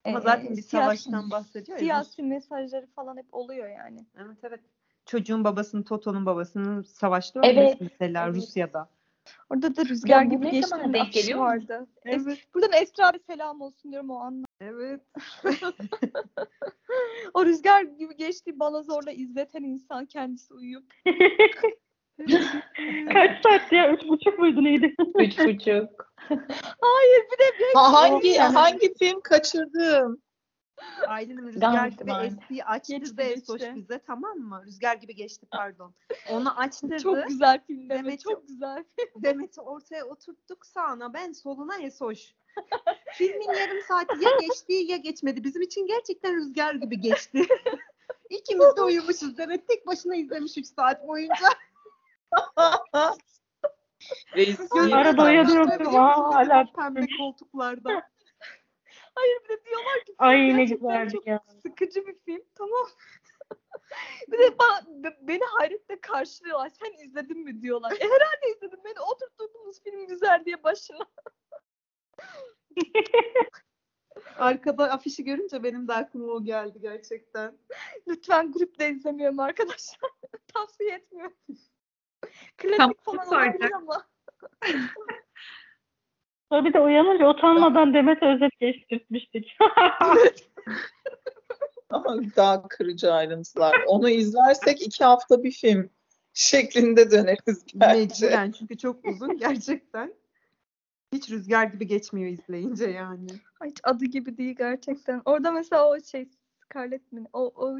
Ama 0.04 0.18
Ee, 0.18 0.22
zaten 0.22 0.56
bir 0.56 0.62
siyasi- 0.62 0.70
savaştan 0.70 1.30
bahsediyor 1.30 1.78
ya. 1.78 1.82
Siyasi 1.84 2.22
mesajları 2.22 2.86
falan 2.86 3.16
hep 3.16 3.26
oluyor 3.34 3.68
yani. 3.68 4.06
Evet 4.18 4.36
evet. 4.42 4.60
Çocuğun 5.06 5.44
babasının, 5.44 5.82
Toto'nun 5.82 6.26
babasının 6.26 6.82
savaşta 6.82 7.40
Evet, 7.44 7.56
ölmesi 7.58 7.76
mesela 7.80 8.26
evet. 8.26 8.36
Rusya'da. 8.36 8.88
Orada 9.50 9.76
da 9.76 9.84
rüzgar 9.84 10.22
gibi 10.22 10.50
geçti. 10.50 10.76
geliyor 11.12 11.38
mu? 11.38 11.44
vardı. 11.44 11.86
Es- 12.04 12.22
Evet. 12.26 12.38
Buradan 12.54 12.72
Esra'ya 12.72 13.18
selam 13.26 13.60
olsun 13.60 13.92
diyorum 13.92 14.10
o 14.10 14.18
anla. 14.18 14.46
Evet. 14.60 15.00
O 17.34 17.46
rüzgar 17.46 17.82
gibi 17.82 18.16
geçti 18.16 18.60
bana 18.60 18.82
zorla 18.82 19.10
izleten 19.12 19.62
insan 19.62 20.06
kendisi 20.06 20.54
uyuyup. 20.54 20.84
Kaç 23.12 23.42
saat 23.42 23.72
ya? 23.72 23.92
Üç 23.92 24.08
buçuk 24.08 24.38
muydu 24.38 24.64
neydi? 24.64 24.94
Üç 25.18 25.38
buçuk. 25.38 26.12
Hayır 26.80 27.22
bir 27.32 27.38
de 27.38 27.58
bir 27.58 27.74
Ha, 27.74 27.92
hangi 27.92 28.38
hangi 28.38 28.94
film 28.98 29.20
kaçırdım? 29.20 30.22
Aydın'ın 31.06 31.46
rüzgar 31.46 31.72
Gayet 31.72 31.98
gibi 31.98 32.10
var. 32.10 32.24
estiği 32.24 32.64
açtırdı 32.64 33.22
Esoş 33.22 33.62
bize 33.74 33.98
tamam 34.06 34.38
mı? 34.38 34.62
Rüzgar 34.66 34.94
gibi 34.96 35.14
geçti 35.14 35.46
pardon. 35.50 35.94
Onu 36.30 36.58
açtırdı. 36.58 36.98
çok 36.98 37.28
güzel 37.28 37.60
film 37.66 37.88
Demet, 37.88 38.04
Demet 38.04 38.20
çok 38.20 38.48
güzel. 38.48 38.84
Demet'i 39.16 39.60
ortaya 39.60 40.04
oturttuk 40.04 40.66
sağına 40.66 41.14
ben 41.14 41.32
soluna 41.32 41.78
Esoş. 41.78 42.34
Filmin 43.14 43.52
yarım 43.52 43.82
saati 43.88 44.24
ya 44.24 44.30
geçti 44.40 44.72
ya 44.72 44.96
geçmedi. 44.96 45.44
Bizim 45.44 45.62
için 45.62 45.86
gerçekten 45.86 46.36
rüzgar 46.36 46.74
gibi 46.74 47.00
geçti. 47.00 47.46
İkimiz 48.30 48.76
de 48.76 48.82
uyumuşuz. 48.82 49.38
Demet 49.38 49.68
tek 49.68 49.86
başına 49.86 50.16
izlemiş 50.16 50.58
3 50.58 50.66
saat 50.66 51.08
boyunca. 51.08 51.46
Reis 54.36 54.60
Arada 54.72 55.24
uyanıyorsun. 55.24 55.84
Hala 55.84 56.66
Pembe 56.76 57.06
koltuklarda. 57.18 58.02
Hayır 59.14 59.38
bir 59.44 59.48
de 59.48 59.64
diyorlar 59.64 60.04
ki 60.06 60.14
Ay 60.18 60.38
ne 60.38 60.46
gerçekten 60.48 60.88
güzeldi 60.88 61.12
çok 61.12 61.26
ya. 61.26 61.40
sıkıcı 61.62 62.06
bir 62.06 62.18
film 62.18 62.44
tamam. 62.54 62.86
bir 64.28 64.38
de 64.38 64.46
ba- 64.46 65.04
be- 65.04 65.18
beni 65.20 65.44
hayretle 65.44 66.00
karşılıyorlar. 66.00 66.68
Sen 66.68 67.04
izledin 67.04 67.44
mi 67.44 67.62
diyorlar. 67.62 67.92
E 67.92 68.04
herhalde 68.04 68.50
izledim. 68.56 68.80
Beni 68.84 69.00
oturttuğunuz 69.00 69.82
film 69.82 70.06
güzel 70.06 70.44
diye 70.44 70.62
başına. 70.62 71.06
Arkada 74.36 74.90
afişi 74.90 75.24
görünce 75.24 75.62
benim 75.62 75.88
de 75.88 75.92
aklıma 75.92 76.32
o 76.32 76.44
geldi 76.44 76.80
gerçekten. 76.80 77.58
Lütfen 78.08 78.52
grupta 78.52 78.84
izlemiyorum 78.84 79.40
arkadaşlar. 79.40 80.10
Tavsiye 80.54 80.94
etmiyorum. 80.94 81.36
Klasik 82.58 82.78
Tam 82.78 82.92
falan 82.92 83.28
olabilir 83.28 83.72
ama. 83.72 84.06
Sonra 86.50 86.64
bir 86.64 86.72
de 86.72 86.80
uyanınca 86.80 87.28
utanmadan 87.28 87.94
Demet 87.94 88.22
Özet 88.22 88.60
geçtirtmiştik. 88.60 89.56
Ama 91.90 92.16
daha 92.36 92.68
kırıcı 92.68 93.12
ayrıntılar. 93.12 93.76
Onu 93.86 94.10
izlersek 94.10 94.82
iki 94.82 95.04
hafta 95.04 95.42
bir 95.42 95.52
film 95.52 95.90
şeklinde 96.32 97.10
döneriz 97.10 97.64
bence. 97.74 98.26
Mecburen 98.26 98.50
çünkü 98.50 98.78
çok 98.78 99.04
uzun 99.04 99.38
gerçekten. 99.38 100.14
Hiç 101.12 101.30
rüzgar 101.30 101.64
gibi 101.64 101.86
geçmiyor 101.86 102.30
izleyince 102.30 102.90
yani. 102.90 103.28
Hiç 103.64 103.76
adı 103.82 104.04
gibi 104.04 104.36
değil 104.36 104.54
gerçekten. 104.58 105.22
Orada 105.24 105.52
mesela 105.52 105.88
o 105.88 106.00
şey 106.00 106.28
Scarlett 106.64 107.12
mi? 107.12 107.24
O, 107.32 107.52
o 107.56 107.78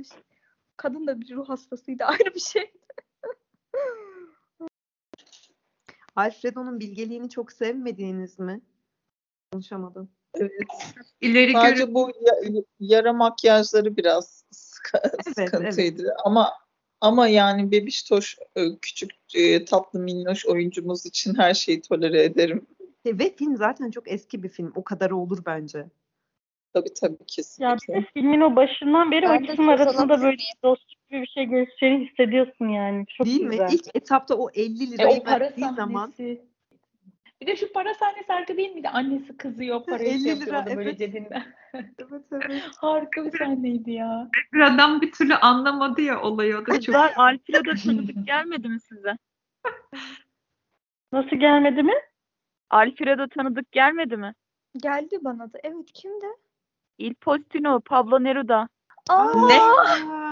kadın 0.77 1.07
da 1.07 1.21
bir 1.21 1.35
ruh 1.35 1.49
hastasıydı. 1.49 2.05
Ayrı 2.05 2.35
bir 2.35 2.41
şey. 2.41 2.73
Alfredo'nun 6.21 6.81
bilgeliğini 6.81 7.31
çok 7.31 7.53
sevmediğiniz 7.53 8.39
mi? 8.39 8.61
Konuşamadım. 9.53 10.11
Evet. 10.35 10.53
İleri 11.21 11.53
Sadece 11.53 11.83
görün. 11.83 11.95
bu 11.95 12.11
ya- 12.21 12.63
yara 12.81 13.13
makyajları 13.13 13.97
biraz 13.97 14.45
sıkı- 14.51 15.01
Evet, 15.03 15.35
sıkıntıydı. 15.39 16.15
Ama 16.25 16.53
ama 17.01 17.29
yani 17.29 17.71
Bebiş 17.71 18.03
Toş 18.03 18.39
e, 18.57 18.77
küçük 18.83 19.11
e, 19.35 19.65
tatlı 19.65 20.01
minnoş 20.01 20.47
oyuncumuz 20.47 21.07
için 21.07 21.35
her 21.35 21.55
şeyi 21.55 21.81
tolere 21.83 22.23
ederim. 22.25 22.67
E, 23.05 23.19
Ve 23.19 23.37
film 23.37 23.57
zaten 23.57 23.91
çok 23.91 24.11
eski 24.13 24.43
bir 24.43 24.49
film. 24.49 24.73
O 24.75 24.85
kadar 24.85 25.11
olur 25.11 25.43
bence. 25.47 25.87
Tabii 26.75 26.95
tabii 26.95 27.13
ya 27.13 27.19
bir 27.21 27.27
kesinlikle. 27.27 27.95
de 27.95 28.07
filmin 28.15 28.41
o 28.41 28.57
başından 28.57 29.11
beri 29.11 29.23
Ben 29.23 29.31
o 29.31 29.43
ikisinin 29.45 29.69
arasında 29.69 30.23
böyle 30.23 30.37
dostluk 30.63 30.89
gibi 30.89 31.00
bir 31.11 31.27
şey 31.27 31.45
geçeceğini 31.45 32.07
hissediyorsun 32.09 32.69
yani. 32.69 33.07
Çok 33.07 33.27
Değil 33.27 33.41
mi? 33.41 33.51
güzel. 33.51 33.69
İlk 33.73 33.97
etapta 33.97 34.35
o 34.35 34.51
50 34.55 34.85
E, 34.85 34.91
lirayı 34.91 35.21
o 35.21 35.25
para 35.25 35.41
verdiği 35.41 35.61
sahnesi. 35.61 35.77
zaman 35.77 36.13
Bir 37.41 37.47
de 37.47 37.57
şu 37.57 37.73
para 37.73 37.95
sahnesi 37.95 38.33
arka 38.33 38.57
değil 38.57 38.75
miydi? 38.75 38.89
Annesi 38.89 39.37
kızıyor 39.37 39.85
parayı 39.85 40.09
50 40.09 40.23
şey 40.23 40.41
lira, 40.41 40.57
yapıyordu 40.57 40.79
böyle 40.79 40.91
evet. 40.91 40.99
cebinden. 40.99 41.45
evet 41.75 42.23
evet. 42.33 42.63
Harika 42.77 43.25
bir 43.25 43.39
sahneydi 43.39 43.91
ya. 43.91 44.29
Bir 44.53 44.61
adam 44.61 45.01
bir 45.01 45.13
türlü 45.13 45.35
anlamadı 45.35 46.03
ya 46.03 46.23
olayı. 46.23 46.57
O 46.59 46.61
da 46.61 46.81
çok 46.81 46.95
Kızlar 46.95 47.13
Alfredo 47.17 47.75
tanıdık 47.85 48.17
gelmedi 48.27 48.69
mi 48.69 48.81
size? 48.81 49.17
Nasıl 51.13 51.37
gelmedi 51.37 51.83
mi? 51.83 51.95
Alfredo 52.71 53.29
tanıdık 53.29 53.73
gelmedi 53.73 54.17
mi? 54.17 54.35
Geldi 54.83 55.19
bana 55.21 55.53
da. 55.53 55.59
Evet 55.63 55.93
kimdi? 55.95 56.27
Il 56.99 57.15
Postino, 57.15 57.81
Pablo 57.81 58.25
Neruda. 58.25 58.69
Aa, 59.11 59.47
Ne? 59.47 59.61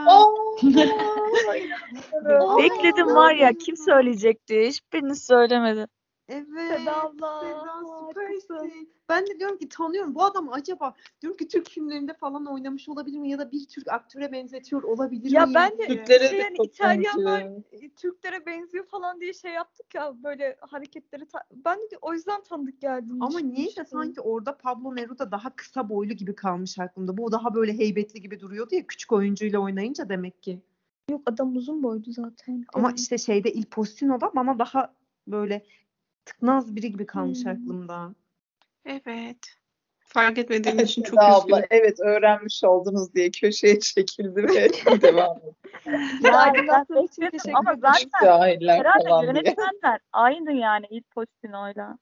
Aa, 0.06 0.24
Bekledim 2.58 3.14
var 3.14 3.34
ya 3.34 3.52
kim 3.58 3.76
söyleyecekti? 3.76 4.66
Hiçbiriniz 4.66 5.26
söylemedi. 5.26 5.86
Evet. 6.28 6.78
Seda 6.78 7.02
abla, 7.02 7.40
Seda 7.40 7.80
süpersin. 8.08 8.92
Ben 9.08 9.26
de 9.26 9.38
diyorum 9.38 9.58
ki 9.58 9.68
tanıyorum. 9.68 10.14
Bu 10.14 10.24
adam 10.24 10.52
acaba 10.52 10.94
diyorum 11.22 11.36
ki 11.36 11.48
Türk 11.48 11.68
filmlerinde 11.70 12.14
falan 12.14 12.46
oynamış 12.46 12.88
olabilir 12.88 13.18
mi? 13.18 13.30
Ya 13.30 13.38
da 13.38 13.52
bir 13.52 13.66
Türk 13.66 13.88
aktöre 13.88 14.32
benzetiyor 14.32 14.82
olabilir 14.82 15.30
Ya 15.30 15.46
miyim 15.46 15.54
ben 15.54 15.78
de-. 15.78 15.86
Türklere 15.86 16.28
şey 16.28 16.38
de 16.38 16.42
yani 16.42 16.56
İtalyanlar 16.62 17.40
benziyor. 17.40 17.62
e, 17.72 17.88
Türklere 17.88 18.46
benziyor 18.46 18.84
falan 18.86 19.20
diye 19.20 19.32
şey 19.32 19.52
yaptık 19.52 19.94
ya 19.94 20.14
böyle 20.22 20.56
hareketleri. 20.60 21.26
ta- 21.26 21.44
ben 21.64 21.78
de 21.78 21.98
o 22.02 22.12
yüzden 22.12 22.42
tanıdık 22.42 22.80
geldim. 22.80 23.22
Ama 23.22 23.38
niye 23.40 23.76
de 23.76 23.84
sanki 23.84 24.20
orada 24.20 24.56
Pablo 24.56 24.96
Neruda 24.96 25.30
daha 25.30 25.56
kısa 25.56 25.88
boylu 25.88 26.12
gibi 26.12 26.34
kalmış 26.34 26.78
aklımda. 26.78 27.16
Bu 27.16 27.32
daha 27.32 27.54
böyle 27.54 27.78
heybetli 27.78 28.20
gibi 28.20 28.40
duruyordu 28.40 28.74
ya 28.74 28.86
küçük 28.86 29.12
oyuncuyla 29.12 29.58
oynayınca 29.58 30.08
demek 30.08 30.42
ki. 30.42 30.60
Yok 31.10 31.22
adam 31.26 31.56
uzun 31.56 31.82
boydu 31.82 32.12
zaten. 32.12 32.64
Ama 32.72 32.88
Evet. 32.88 32.98
işte 33.00 33.18
şeyde 33.18 33.52
Il 33.52 33.64
Postino'da 33.64 34.30
bana 34.34 34.58
daha 34.58 34.94
böyle 35.26 35.64
tıknaz 36.32 36.76
biri 36.76 36.92
gibi 36.92 37.06
kalmış 37.06 37.44
Hmm. 37.44 37.50
aklımda. 37.52 38.14
Evet. 38.84 39.38
Fark 40.00 40.38
etmediğim 40.38 40.78
için 40.78 41.02
çok 41.02 41.18
abla 41.22 41.38
üzgünüm. 41.38 41.66
evet 41.70 42.00
öğrenmiş 42.00 42.64
oldunuz 42.64 43.14
diye 43.14 43.30
köşeye 43.30 43.80
çekildi 43.80 44.42
ve 44.42 44.48
devam 45.02 45.36
etti. 45.36 45.54
Ya, 45.86 45.98
ben 46.24 46.32
aydınlattığın 46.32 46.94
için 47.06 47.22
bekledim 47.24 47.30
teşekkür 47.38 47.52
ama 47.58 47.74
zaten 47.80 48.60
herhalde 48.68 49.26
yönetmenler 49.26 50.00
aynı 50.12 50.52
yani 50.52 50.86
Il 50.90 51.02
Postino'yla. 51.02 51.98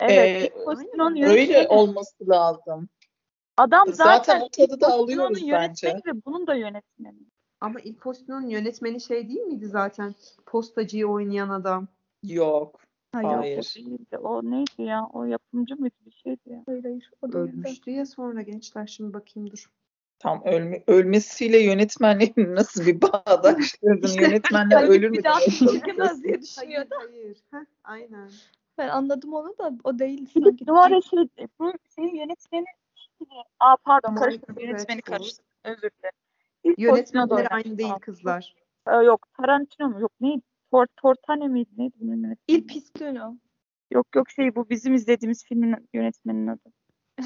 Evet, 0.00 0.42
Ee, 0.42 0.46
Il 0.46 0.64
Postino'nun 0.64 1.14
aynen. 1.16 1.30
Öyle 1.30 1.68
olması 1.68 2.28
lazım. 2.28 2.88
Adam 3.56 3.88
Zaten 3.92 4.18
zaten, 4.18 4.40
o 4.40 4.48
tadı 4.48 4.80
da 4.80 4.88
alıyoruz 4.92 5.42
yönetmeni 5.42 5.68
bence. 5.68 5.88
ve 6.06 6.24
bunun 6.26 6.46
da 6.46 6.54
yönetmeni. 6.54 7.18
Ama 7.60 7.80
Il 7.80 7.94
Postino'nun 7.94 8.48
yönetmeni 8.48 9.00
şey 9.00 9.28
değil 9.28 9.40
miydi 9.40 9.66
zaten? 9.66 10.14
Postacıyı 10.46 11.06
oynayan 11.06 11.48
adam. 11.48 11.88
Yok. 12.22 12.80
Hayır, 13.12 13.28
O 13.28 13.38
Hayır. 13.38 13.74
değildi. 13.76 14.18
O 14.18 14.42
neydi 14.50 14.82
ya? 14.82 15.06
O 15.12 15.24
yapımcı 15.24 15.76
mıydı 15.76 15.94
bir 16.06 16.12
şeydi 16.12 16.40
ya? 16.46 16.62
hayır, 16.66 16.82
hayır. 16.82 17.10
O 17.22 17.32
değildi. 17.32 17.38
Ölmüştü 17.38 17.90
ya 17.90 18.06
sonra 18.06 18.42
gençler 18.42 18.86
şimdi 18.86 19.14
bakayım 19.14 19.50
dur. 19.50 19.70
Tam 20.18 20.42
ölme, 20.44 20.82
ölmesiyle 20.86 21.58
yönetmenliğin 21.58 22.34
nasıl 22.54 22.86
bir 22.86 23.00
bağdaştırdın? 23.02 24.06
İşte- 24.08 24.22
Yönetmenler 24.22 24.88
ölür 24.88 25.10
mü? 25.10 25.18
bir 25.18 25.24
daha 25.24 25.40
zorundasın? 25.40 26.22
diye 26.22 26.32
Hayır 26.32 26.42
düşünüyordum. 26.42 26.98
hayır. 27.00 27.38
Heh, 27.50 27.64
aynen. 27.84 28.30
Ben 28.78 28.88
anladım 28.88 29.32
onu 29.34 29.58
da 29.58 29.72
o 29.84 29.98
değil 29.98 30.26
sanki. 30.34 30.62
de 30.62 30.66
Duvara 30.66 31.00
şey, 31.00 31.18
bu 31.60 31.72
şeyin 31.94 32.14
yönetmeni 32.14 32.64
Aa 33.60 33.76
pardon 33.76 34.12
Michael 34.12 34.28
karıştırdım. 34.30 34.64
Yönetmeni 34.64 35.02
karıştırdım. 35.02 35.50
Özür 35.64 35.80
dilerim. 35.98 36.16
İlk 36.64 36.78
Yönetmenler 36.78 37.46
aynı 37.50 37.78
değil 37.78 37.88
Tamam. 37.88 38.00
kızlar. 38.00 38.54
Ee, 38.88 38.94
yok 38.96 39.26
Tarantino 39.36 39.88
mu? 39.88 40.00
Yok 40.00 40.12
neydi? 40.20 40.42
Tor 40.76 40.86
Tortane 40.96 41.48
miydi? 41.48 41.70
Neydi 41.76 41.94
bunun 42.00 42.12
yönetmeni? 42.12 42.36
Il 42.48 42.66
Pistino. 42.66 43.36
Yok 43.90 44.06
yok 44.14 44.30
şey 44.30 44.54
bu 44.56 44.70
bizim 44.70 44.94
izlediğimiz 44.94 45.44
filmin 45.44 45.88
yönetmeninin 45.94 46.46
adı. 46.46 46.72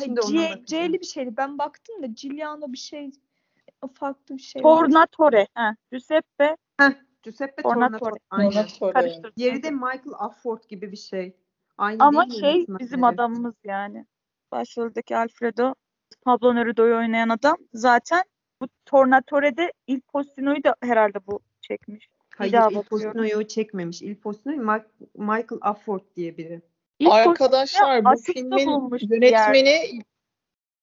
Şimdi 0.05 0.21
C. 0.21 0.63
C'li 0.67 1.01
bir 1.01 1.07
şeydi. 1.07 1.37
Ben 1.37 1.59
baktım 1.59 2.03
da 2.03 2.07
Giuliano 2.07 2.73
bir 2.73 2.79
şey 2.79 3.11
farklı 3.95 4.37
bir 4.37 4.43
şey. 4.43 4.63
Tornatore. 4.63 5.47
Ha, 5.55 5.77
Giuseppe 5.91 6.57
Giuseppe 7.23 7.63
Tornatore. 7.63 7.99
Tornatore. 7.99 8.21
Aynen. 8.31 8.67
Tornatore. 8.67 9.37
Diğeri 9.37 9.63
de 9.63 9.71
Michael 9.71 10.15
Afford 10.19 10.63
gibi 10.69 10.93
bir 10.93 10.97
şey. 10.97 11.37
Aynı 11.79 12.05
Ama 12.05 12.31
şey 12.41 12.67
bizim 12.69 13.05
adamımız 13.05 13.55
yani. 13.65 14.07
Başroldeki 14.53 15.17
Alfredo 15.17 15.75
Pablo 16.25 16.55
Nerudo'yu 16.55 16.97
oynayan 16.97 17.29
adam 17.29 17.57
zaten 17.73 18.23
bu 18.61 18.69
Tornatore'de 18.87 19.73
Il 19.87 20.01
Postino'yu 20.01 20.65
da 20.65 20.77
herhalde 20.83 21.19
bu 21.27 21.41
çekmiş. 21.61 22.09
Hayır 22.41 22.53
daha 22.53 22.71
Il. 22.71 22.83
Postino'yu 22.83 23.49
çekmemiş. 23.49 24.03
Il 24.03 24.15
Postino'yu 24.17 24.61
Michael 25.15 25.61
Afford 25.61 26.01
diye 26.17 26.37
biri. 26.37 26.63
Il 26.99 27.11
Arkadaşlar 27.11 28.05
bu 28.05 28.23
filmin 28.23 28.91
yönetmeni 29.11 30.01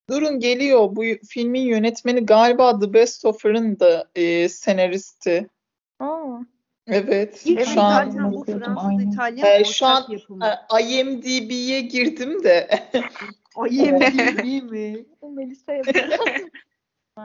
durun 0.09 0.39
geliyor. 0.39 0.95
Bu 0.95 1.03
filmin 1.27 1.61
yönetmeni 1.61 2.25
galiba 2.25 2.79
The 2.79 2.93
Best 2.93 3.25
Offer'ın 3.25 3.79
da 3.79 4.07
e, 4.15 4.49
senaristi. 4.49 5.47
Aa, 5.99 6.39
Evet. 6.87 7.41
İlk 7.45 7.65
şu 7.65 7.81
an 7.81 8.09
zaten 8.09 8.33
bu 8.33 8.43
Fransız. 8.43 9.13
İtalyan 9.13 9.47
Ee, 9.47 9.63
şu 9.63 9.85
an 9.85 10.05
e, 10.79 10.83
IMDb'ye 10.83 11.81
girdim 11.81 12.43
de 12.43 12.69
değil 14.43 14.63
mi? 14.71 15.05
Melisa. 15.21 15.73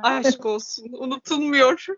Aşk 0.03 0.47
olsun. 0.47 0.93
Unutulmuyor. 0.93 1.87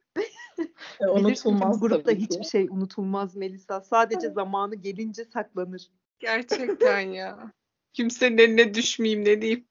E, 1.01 1.05
Bilirsin 1.17 1.49
unutulmaz 1.51 1.77
bu 1.77 1.81
grupta 1.89 2.03
tabii 2.03 2.19
ki. 2.19 2.35
hiçbir 2.35 2.45
şey 2.45 2.69
unutulmaz 2.71 3.37
Melisa. 3.37 3.81
Sadece 3.81 4.31
zamanı 4.31 4.75
gelince 4.75 5.25
saklanır. 5.25 5.91
Gerçekten 6.19 7.01
ya. 7.01 7.53
Kimsenin 7.93 8.39
eline 8.39 8.75
düşmeyeyim 8.75 9.25
ne 9.25 9.43
diyeyim. 9.43 9.65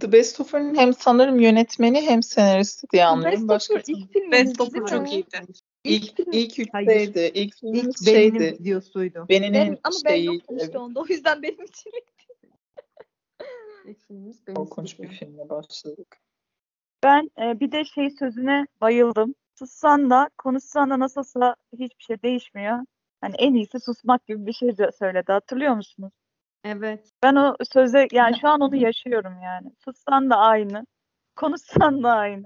The 0.00 0.12
Best 0.12 0.40
Offer'ın 0.40 0.74
hem 0.74 0.94
sanırım 0.94 1.40
yönetmeni 1.40 2.00
hem 2.00 2.22
senaristi 2.22 2.86
diye 2.92 3.04
anlıyorum. 3.04 3.48
Best 3.48 3.70
Başka 3.70 3.92
ilk 3.92 4.12
filmi 4.12 4.32
Best 4.32 4.60
mi? 4.60 4.66
çok 4.88 5.12
iyiydi. 5.12 5.26
ilk 5.84 6.18
ilk 6.32 6.74
Hayır. 6.74 6.88
üçteydi. 6.88 7.30
İlk 7.34 7.56
filmimiz 7.60 7.86
İlk 8.02 8.08
şeydi. 8.08 8.38
benim 8.40 8.54
videosuydu. 8.54 9.26
Beninin 9.28 9.52
Ben, 9.54 9.78
ama 9.84 9.96
ben 10.04 10.14
yoktum 10.16 10.56
işte 10.58 10.78
onda. 10.78 11.00
O 11.00 11.06
yüzden 11.06 11.42
benim 11.42 11.64
için. 11.64 11.92
İlk 13.88 14.00
filmimiz 14.00 14.46
benim 14.46 14.56
korkunç 14.56 14.98
bir 14.98 15.08
filmle 15.08 15.48
başladık. 15.48 16.16
ben 17.02 17.30
e, 17.38 17.60
bir 17.60 17.72
de 17.72 17.84
şey 17.84 18.10
sözüne 18.10 18.66
bayıldım. 18.80 19.34
Sussan 19.58 20.10
da 20.10 20.30
konuşsan 20.38 20.90
da 20.90 20.98
nasılsa 20.98 21.56
hiçbir 21.72 22.04
şey 22.04 22.22
değişmiyor. 22.22 22.78
Hani 23.20 23.34
en 23.38 23.54
iyisi 23.54 23.80
susmak 23.80 24.26
gibi 24.26 24.46
bir 24.46 24.52
şey 24.52 24.78
de 24.78 24.90
söyledi. 24.98 25.32
Hatırlıyor 25.32 25.74
musunuz? 25.74 26.12
Evet. 26.64 27.10
Ben 27.22 27.34
o 27.34 27.56
söze 27.72 28.06
yani 28.12 28.36
şu 28.40 28.48
an 28.48 28.60
onu 28.60 28.76
yaşıyorum 28.76 29.40
yani. 29.42 29.72
Sussan 29.84 30.30
da 30.30 30.36
aynı. 30.36 30.86
Konuşsan 31.36 32.02
da 32.02 32.10
aynı. 32.10 32.44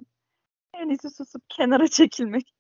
En 0.75 0.89
iyisi 0.89 1.11
susup 1.11 1.43
kenara 1.49 1.89
çekilmek. 1.89 2.53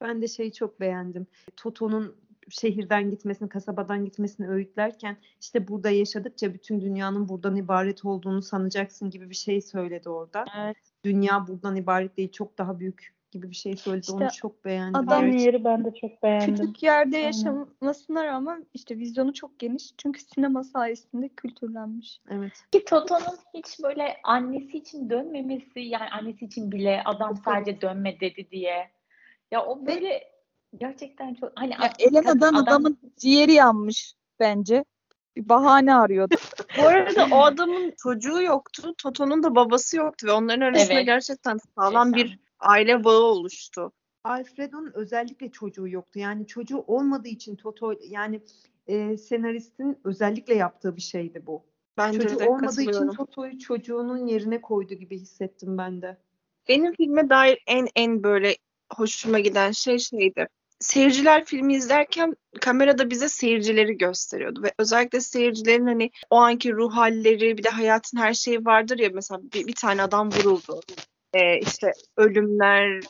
Ben 0.00 0.22
de 0.22 0.28
şeyi 0.28 0.52
çok 0.52 0.80
beğendim. 0.80 1.26
Toto'nun 1.56 2.16
şehirden 2.48 3.10
gitmesini, 3.10 3.48
kasabadan 3.48 4.04
gitmesini 4.04 4.48
öğütlerken 4.48 5.16
işte 5.40 5.68
burada 5.68 5.90
yaşadıkça 5.90 6.54
bütün 6.54 6.80
dünyanın 6.80 7.28
buradan 7.28 7.56
ibaret 7.56 8.04
olduğunu 8.04 8.42
sanacaksın 8.42 9.10
gibi 9.10 9.30
bir 9.30 9.34
şey 9.34 9.60
söyledi 9.60 10.08
orada. 10.08 10.44
Evet. 10.58 10.76
Dünya 11.04 11.46
buradan 11.48 11.76
ibaret 11.76 12.16
değil, 12.16 12.32
çok 12.32 12.58
daha 12.58 12.78
büyük 12.80 13.14
gibi 13.34 13.50
bir 13.50 13.56
şey 13.56 13.76
söyledi. 13.76 14.06
Onu 14.12 14.24
İşte 14.24 14.36
çok 14.36 14.64
beğendim. 14.64 14.96
adam 14.96 15.20
gerçekten. 15.20 15.44
yeri 15.44 15.64
ben 15.64 15.84
de 15.84 15.94
çok 15.94 16.22
beğendim. 16.22 16.56
Küçük 16.56 16.82
yerde 16.82 17.16
yaşamasına 17.18 18.24
rağmen 18.24 18.66
işte 18.74 18.98
vizyonu 18.98 19.34
çok 19.34 19.58
geniş. 19.58 19.90
Çünkü 19.98 20.20
sinema 20.20 20.64
sayesinde 20.64 21.28
kültürlenmiş. 21.28 22.20
Evet. 22.30 22.52
Ki 22.72 22.84
Toto'nun 22.84 23.38
hiç 23.54 23.82
böyle 23.82 24.16
annesi 24.24 24.78
için 24.78 25.10
dönmemesi 25.10 25.80
yani 25.80 26.10
annesi 26.10 26.44
için 26.44 26.72
bile 26.72 27.02
adam 27.04 27.36
sadece 27.44 27.80
dönme 27.80 28.20
dedi 28.20 28.50
diye. 28.50 28.90
Ya 29.50 29.64
o 29.64 29.86
böyle 29.86 30.33
gerçekten 30.80 31.34
çok 31.34 31.52
hani 31.54 31.72
Ya 31.72 31.92
Elena'dan 31.98 32.54
adam- 32.54 32.56
adamın 32.56 32.98
ciğeri 33.16 33.52
yanmış 33.52 34.14
bence. 34.40 34.84
Bir 35.36 35.48
bahane 35.48 35.94
arıyordu. 35.94 36.34
Bu 36.78 36.82
arada 36.82 37.28
o 37.32 37.38
adamın 37.44 37.92
çocuğu 38.02 38.42
yoktu. 38.42 38.94
Toto'nun 38.98 39.42
da 39.42 39.54
babası 39.54 39.96
yoktu 39.96 40.26
ve 40.26 40.32
onların 40.32 40.60
arasında 40.60 40.94
Evet. 40.94 41.06
gerçekten 41.06 41.58
sağlam 41.74 42.12
Yaşam. 42.12 42.12
bir 42.12 42.38
aile 42.60 43.04
bağı 43.04 43.22
oluştu. 43.22 43.92
Alfredo'nun 44.24 44.92
özellikle 44.94 45.50
çocuğu 45.50 45.88
yoktu. 45.88 46.18
Yani 46.18 46.46
çocuğu 46.46 46.84
olmadığı 46.86 47.28
için 47.28 47.56
Toto 47.56 47.94
yani 48.08 48.40
e, 48.86 49.16
senaristin 49.16 49.98
özellikle 50.04 50.54
yaptığı 50.54 50.96
bir 50.96 51.02
şeydi 51.02 51.42
bu. 51.46 51.62
Bence 51.98 52.20
Çocuğu 52.20 52.38
de 52.38 52.48
olmadığı 52.48 52.82
için. 52.82 53.08
Toto'yu 53.08 53.58
çocuğunun 53.58 54.26
yerine 54.26 54.60
koydu 54.60 54.94
gibi 54.94 55.18
hissettim 55.18 55.78
ben 55.78 56.02
de. 56.02 56.16
Benim 56.68 56.92
filme 56.92 57.30
dair 57.30 57.62
en 57.66 57.88
en 57.96 58.22
böyle 58.22 58.56
hoşuma 58.92 59.38
giden 59.38 59.70
şey 59.70 59.98
şeydi. 59.98 60.48
Seyirciler 60.84 61.44
filmi 61.44 61.74
izlerken 61.74 62.34
kamerada 62.60 63.10
bize 63.10 63.28
seyircileri 63.28 63.98
gösteriyordu 63.98 64.62
ve 64.62 64.72
özellikle 64.78 65.20
seyircilerin 65.20 65.86
hani 65.86 66.10
o 66.30 66.36
anki 66.36 66.72
ruh 66.72 66.96
halleri 66.96 67.58
bir 67.58 67.64
de 67.64 67.68
hayatın 67.68 68.18
her 68.18 68.34
şeyi 68.34 68.64
vardır 68.64 68.98
ya 68.98 69.10
mesela 69.12 69.40
bir, 69.42 69.66
bir 69.66 69.74
tane 69.74 70.02
adam 70.02 70.30
vuruldu. 70.32 70.80
Ee, 71.34 71.58
işte 71.60 71.92
ölümler, 72.16 73.00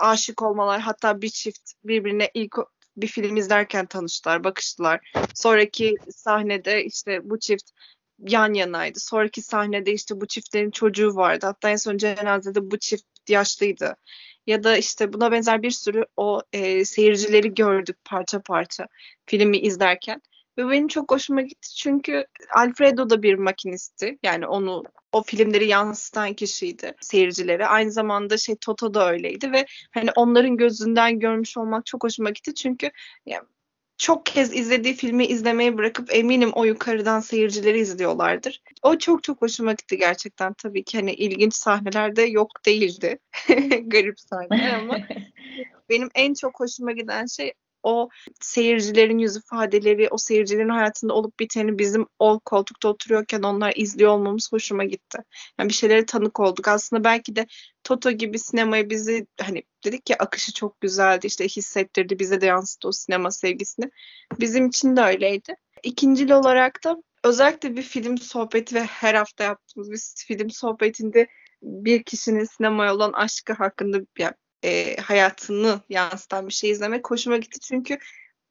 aşık 0.00 0.42
olmalar 0.42 0.80
hatta 0.80 1.22
bir 1.22 1.28
çift 1.28 1.72
birbirine 1.84 2.30
ilk 2.34 2.54
bir 2.96 3.06
film 3.06 3.36
izlerken 3.36 3.86
tanıştılar, 3.86 4.44
bakıştılar. 4.44 5.12
Sonraki 5.34 5.94
sahnede 6.10 6.84
işte 6.84 7.20
bu 7.30 7.38
çift 7.38 7.70
yan 8.18 8.54
yanaydı. 8.54 9.00
Sonraki 9.00 9.42
sahnede 9.42 9.92
işte 9.92 10.20
bu 10.20 10.26
çiftlerin 10.26 10.70
çocuğu 10.70 11.14
vardı. 11.14 11.46
Hatta 11.46 11.70
en 11.70 11.76
son 11.76 11.96
cenazede 11.96 12.70
bu 12.70 12.78
çift 12.78 13.04
yaşlıydı. 13.28 13.96
Ya 14.46 14.64
da 14.64 14.76
işte 14.76 15.12
buna 15.12 15.32
benzer 15.32 15.62
bir 15.62 15.70
sürü 15.70 16.04
o 16.16 16.42
e, 16.52 16.84
seyircileri 16.84 17.54
gördük 17.54 17.96
parça 18.04 18.42
parça 18.42 18.86
filmi 19.26 19.58
izlerken. 19.58 20.22
Ve 20.58 20.70
benim 20.70 20.88
çok 20.88 21.10
hoşuma 21.12 21.40
gitti 21.42 21.74
çünkü 21.74 22.26
Alfredo 22.54 23.10
da 23.10 23.22
bir 23.22 23.34
makinisti. 23.34 24.18
Yani 24.22 24.46
onu 24.46 24.84
o 25.12 25.22
filmleri 25.22 25.66
yansıtan 25.66 26.34
kişiydi 26.34 26.94
seyircilere. 27.00 27.66
Aynı 27.66 27.92
zamanda 27.92 28.38
şey 28.38 28.56
Toto 28.56 28.94
da 28.94 29.10
öyleydi 29.12 29.52
ve 29.52 29.66
hani 29.90 30.10
onların 30.16 30.56
gözünden 30.56 31.18
görmüş 31.18 31.56
olmak 31.56 31.86
çok 31.86 32.04
hoşuma 32.04 32.30
gitti 32.30 32.54
çünkü 32.54 32.90
ya, 33.26 33.42
çok 33.98 34.26
kez 34.26 34.54
izlediği 34.54 34.94
filmi 34.94 35.26
izlemeyi 35.26 35.78
bırakıp 35.78 36.14
eminim 36.14 36.50
o 36.54 36.64
yukarıdan 36.64 37.20
seyircileri 37.20 37.78
izliyorlardır. 37.78 38.62
O 38.82 38.98
çok 38.98 39.22
çok 39.22 39.42
hoşuma 39.42 39.72
gitti 39.72 39.98
gerçekten. 39.98 40.52
Tabii 40.52 40.84
ki 40.84 40.98
hani 40.98 41.12
ilginç 41.12 41.54
sahneler 41.54 42.16
de 42.16 42.22
yok 42.22 42.50
değildi. 42.66 43.18
Garip 43.86 44.20
sahneler 44.20 44.74
ama 44.74 44.98
benim 45.88 46.08
en 46.14 46.34
çok 46.34 46.60
hoşuma 46.60 46.92
giden 46.92 47.26
şey 47.26 47.52
o 47.86 48.08
seyircilerin 48.40 49.18
yüz 49.18 49.36
ifadeleri, 49.36 50.08
o 50.10 50.18
seyircilerin 50.18 50.68
hayatında 50.68 51.14
olup 51.14 51.40
biteni 51.40 51.78
bizim 51.78 52.06
o 52.18 52.40
koltukta 52.44 52.88
oturuyorken 52.88 53.42
onlar 53.42 53.72
izliyor 53.76 54.10
olmamız 54.10 54.52
hoşuma 54.52 54.84
gitti. 54.84 55.18
Yani 55.58 55.68
bir 55.68 55.74
şeylere 55.74 56.06
tanık 56.06 56.40
olduk. 56.40 56.68
Aslında 56.68 57.04
belki 57.04 57.36
de 57.36 57.46
Toto 57.84 58.10
gibi 58.10 58.38
sinemaya 58.38 58.90
bizi 58.90 59.26
hani 59.40 59.62
dedik 59.84 60.10
ya 60.10 60.16
akışı 60.16 60.52
çok 60.52 60.80
güzeldi 60.80 61.26
işte 61.26 61.48
hissettirdi 61.48 62.18
bize 62.18 62.40
de 62.40 62.46
yansıttı 62.46 62.88
o 62.88 62.92
sinema 62.92 63.30
sevgisini. 63.30 63.90
Bizim 64.40 64.66
için 64.66 64.96
de 64.96 65.00
öyleydi. 65.00 65.54
İkincil 65.82 66.30
olarak 66.30 66.84
da 66.84 66.96
özellikle 67.24 67.76
bir 67.76 67.82
film 67.82 68.18
sohbeti 68.18 68.74
ve 68.74 68.84
her 68.84 69.14
hafta 69.14 69.44
yaptığımız 69.44 69.90
bir 69.90 70.00
film 70.26 70.50
sohbetinde 70.50 71.26
bir 71.62 72.02
kişinin 72.02 72.44
sinemaya 72.44 72.94
olan 72.94 73.12
aşkı 73.12 73.52
hakkında 73.52 73.98
yani, 74.18 74.34
e, 74.64 74.96
hayatını 74.96 75.80
yansıtan 75.88 76.48
bir 76.48 76.52
şey 76.52 76.70
izlemek 76.70 77.10
hoşuma 77.10 77.36
gitti. 77.36 77.60
Çünkü 77.60 77.98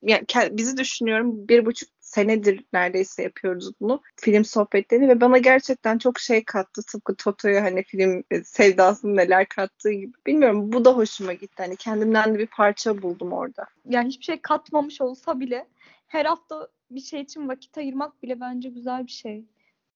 yani 0.01 0.25
bizi 0.51 0.77
düşünüyorum 0.77 1.47
bir 1.47 1.65
buçuk 1.65 1.89
senedir 1.99 2.65
neredeyse 2.73 3.23
yapıyoruz 3.23 3.71
bunu 3.81 4.01
film 4.15 4.45
sohbetlerini 4.45 5.09
ve 5.09 5.21
bana 5.21 5.37
gerçekten 5.37 5.97
çok 5.97 6.19
şey 6.19 6.43
kattı 6.45 6.81
tıpkı 6.83 7.15
Toto'ya 7.15 7.63
hani 7.63 7.83
film 7.83 8.23
e, 8.31 8.43
sevdasını 8.43 9.15
neler 9.15 9.47
kattığı 9.47 9.91
gibi 9.91 10.13
bilmiyorum 10.27 10.71
bu 10.71 10.85
da 10.85 10.91
hoşuma 10.91 11.33
gitti 11.33 11.55
hani 11.57 11.75
kendimden 11.75 12.33
de 12.35 12.39
bir 12.39 12.47
parça 12.47 13.01
buldum 13.01 13.33
orada. 13.33 13.65
Yani 13.89 14.07
hiçbir 14.07 14.25
şey 14.25 14.41
katmamış 14.41 15.01
olsa 15.01 15.39
bile 15.39 15.67
her 16.07 16.25
hafta 16.25 16.67
bir 16.91 17.01
şey 17.01 17.21
için 17.21 17.47
vakit 17.47 17.77
ayırmak 17.77 18.23
bile 18.23 18.39
bence 18.39 18.69
güzel 18.69 19.05
bir 19.07 19.11
şey. 19.11 19.45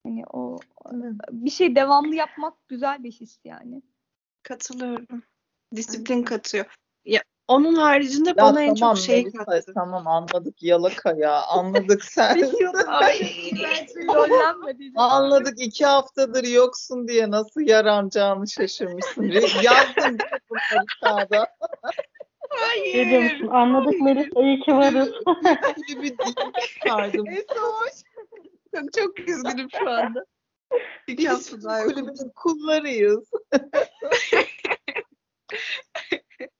Hani 0.02 0.24
o 0.32 0.58
bir 1.30 1.50
şey 1.50 1.76
devamlı 1.76 2.14
yapmak 2.14 2.68
güzel 2.68 3.04
bir 3.04 3.12
his 3.12 3.38
yani. 3.44 3.82
Katılıyorum. 4.42 5.22
Disiplin 5.76 6.22
katıyor. 6.22 6.64
Ya 7.04 7.22
onun 7.48 7.74
haricinde 7.74 8.28
Ya 8.28 8.36
bana 8.36 8.62
en 8.62 8.74
tamam 8.74 8.94
çok 8.94 9.04
şey 9.04 9.22
Melisa, 9.22 9.44
kattı. 9.44 9.72
tamam 9.74 10.06
anladık 10.06 10.62
yalaka 10.62 11.12
ya 11.12 11.42
anladık 11.42 12.04
sen. 12.12 12.50
Anladık 14.96 15.54
iki 15.62 15.84
haftadır 15.86 16.44
yoksun 16.44 17.08
diye 17.08 17.30
nasıl 17.30 17.60
yaranacağını 17.60 18.48
şaşırmışsın. 18.48 19.22
Yazdın 19.62 20.18
bunları 20.50 20.84
sağda? 21.04 21.46
Ne 22.94 23.10
diyor 23.10 23.22
musun? 23.22 23.46
Anladık 23.46 24.00
Melisa 24.00 24.40
iyi 24.42 24.60
ki 24.60 24.72
varız. 24.72 25.08
Bir 26.02 26.16
çıkardım. 26.74 27.24
Çok, 28.74 28.92
çok 28.96 29.20
üzgünüm 29.20 29.68
şu 29.78 29.90
anda. 29.90 30.24
İki 31.06 31.18
Biz 31.22 31.28
hafta 31.28 31.62
daha 31.62 31.78
yokum. 31.80 31.94
kulübün 31.94 32.32
kullarıyız. 32.36 33.30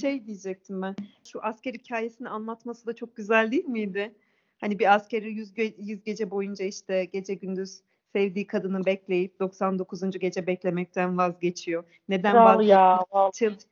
Şey 0.00 0.26
diyecektim 0.26 0.82
ben. 0.82 0.94
Şu 1.32 1.40
asker 1.42 1.74
hikayesini 1.74 2.28
anlatması 2.28 2.86
da 2.86 2.92
çok 2.94 3.16
güzel 3.16 3.50
değil 3.50 3.64
miydi? 3.64 4.14
Hani 4.60 4.78
bir 4.78 4.94
askeri 4.94 5.32
yüz, 5.32 5.52
ge- 5.52 5.74
yüz 5.78 6.04
gece 6.04 6.30
boyunca 6.30 6.64
işte 6.64 7.04
gece 7.04 7.34
gündüz 7.34 7.80
sevdiği 8.12 8.46
kadını 8.46 8.86
bekleyip 8.86 9.40
99. 9.40 10.18
gece 10.18 10.46
beklemekten 10.46 11.18
vazgeçiyor. 11.18 11.84
Neden 12.08 12.32
Kral 12.32 12.44
vazgeçiyor? 12.44 12.78
ya. 12.78 13.00
Çıl- 13.12 13.64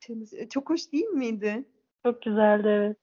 çıl- 0.00 0.48
Çok 0.48 0.70
hoş 0.70 0.92
değil 0.92 1.06
miydi? 1.08 1.64
Çok 2.06 2.22
güzeldi 2.22 2.68
evet. 2.68 2.96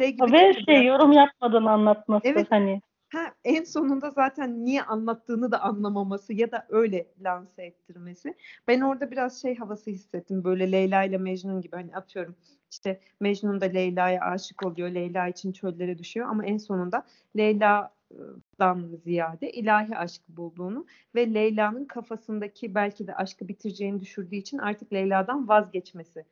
Şey 0.00 0.16
Ve 0.32 0.54
şey 0.64 0.84
yorum 0.84 1.12
yapmadan 1.12 1.64
anlatması 1.64 2.28
Evet. 2.28 2.46
hani. 2.50 2.80
Ha, 3.08 3.34
en 3.44 3.64
sonunda 3.64 4.10
zaten 4.10 4.64
niye 4.64 4.82
anlattığını 4.82 5.52
da 5.52 5.60
anlamaması 5.60 6.32
ya 6.32 6.52
da 6.52 6.66
öyle 6.68 7.06
lanse 7.20 7.62
ettirmesi. 7.62 8.34
Ben 8.68 8.80
orada 8.80 9.10
biraz 9.10 9.42
şey 9.42 9.56
havası 9.56 9.90
hissettim. 9.90 10.44
Böyle 10.44 10.72
Leyla 10.72 11.04
ile 11.04 11.18
Mecnun 11.18 11.60
gibi 11.60 11.76
hani 11.76 11.96
atıyorum. 11.96 12.36
İşte 12.70 13.00
Mecnun 13.20 13.60
da 13.60 13.64
Leyla'ya 13.64 14.20
aşık 14.20 14.66
oluyor. 14.66 14.88
Leyla 14.88 15.28
için 15.28 15.52
çöllere 15.52 15.98
düşüyor 15.98 16.28
ama 16.28 16.44
en 16.46 16.58
sonunda 16.58 17.06
Leyla'dan 17.36 18.96
ziyade 19.04 19.52
ilahi 19.52 19.96
aşkı 19.96 20.36
bulduğunu 20.36 20.86
ve 21.14 21.34
Leyla'nın 21.34 21.84
kafasındaki 21.84 22.74
belki 22.74 23.06
de 23.06 23.14
aşkı 23.14 23.48
bitireceğini 23.48 24.00
düşürdüğü 24.00 24.36
için 24.36 24.58
artık 24.58 24.92
Leyla'dan 24.92 25.48
vazgeçmesi. 25.48 26.24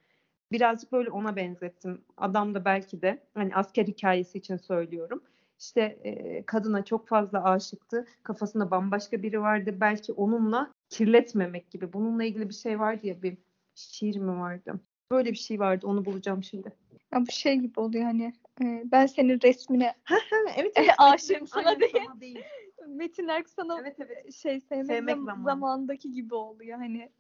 Birazcık 0.53 0.93
böyle 0.93 1.11
ona 1.11 1.37
benzettim. 1.37 2.05
Adam 2.17 2.55
da 2.55 2.65
belki 2.65 3.03
de 3.03 3.23
hani 3.35 3.55
asker 3.55 3.87
hikayesi 3.87 4.39
için 4.39 4.57
söylüyorum 4.57 5.23
işte 5.59 5.81
e, 5.83 6.43
kadına 6.47 6.85
çok 6.85 7.09
fazla 7.09 7.45
aşıktı. 7.45 8.07
Kafasında 8.23 8.71
bambaşka 8.71 9.23
biri 9.23 9.41
vardı. 9.41 9.77
Belki 9.81 10.13
onunla 10.13 10.73
kirletmemek 10.89 11.71
gibi. 11.71 11.93
Bununla 11.93 12.25
ilgili 12.25 12.49
bir 12.49 12.55
şey 12.55 12.81
vardı 12.81 13.07
ya 13.07 13.23
bir 13.23 13.39
şiir 13.75 14.17
mi 14.17 14.41
vardı? 14.41 14.81
Böyle 15.11 15.31
bir 15.31 15.37
şey 15.37 15.61
vardı. 15.61 15.87
Onu 15.87 16.05
bulacağım 16.05 16.43
şimdi. 16.43 16.73
Ya 17.13 17.21
bu 17.21 17.31
şey 17.31 17.57
gibi 17.57 17.81
oluyor 17.81 18.05
hani 18.05 18.33
e, 18.63 18.83
ben 18.93 19.07
senin 19.07 19.41
resmine 19.41 19.95
evet 20.57 20.73
evet, 20.77 20.91
aşığım 20.99 21.47
sana 21.47 21.81
diye. 21.81 21.91
sana 21.93 22.21
değil. 22.21 22.41
Metin 22.89 23.29
Erksan'a 23.29 23.81
Evet 23.81 23.97
evet. 24.01 24.35
şey 24.35 24.61
sevmek, 24.61 24.87
Sevmek 24.87 25.17
zam- 25.17 25.45
zamandaki 25.45 26.13
gibi 26.13 26.35
oluyor 26.35 26.79
hani 26.79 27.11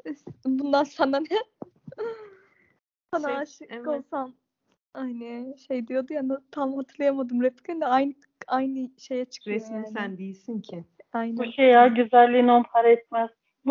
bundan 0.44 0.84
sana 0.84 1.20
ne 1.20 1.38
sana 3.14 3.26
Şey, 3.28 3.36
aşık 3.36 3.70
evet. 3.70 3.86
olsam 3.86 4.32
hani 4.96 5.54
şey 5.68 5.88
diyordu 5.88 6.12
ya 6.12 6.22
tam 6.50 6.76
hatırlayamadım 6.76 7.42
replikini 7.42 7.80
de 7.80 7.86
aynı 7.86 8.14
aynı 8.46 8.90
şeye 8.98 9.24
çıkıyor 9.24 9.56
Resmin 9.56 9.76
yani. 9.76 9.88
sen 9.88 10.18
değilsin 10.18 10.60
ki. 10.60 10.84
Aynen. 11.12 11.36
Bu 11.36 11.52
şey 11.52 11.66
ya 11.66 11.86
güzelliğin 11.86 12.48
on 12.48 12.62
para 12.62 12.88
etmez. 12.88 13.30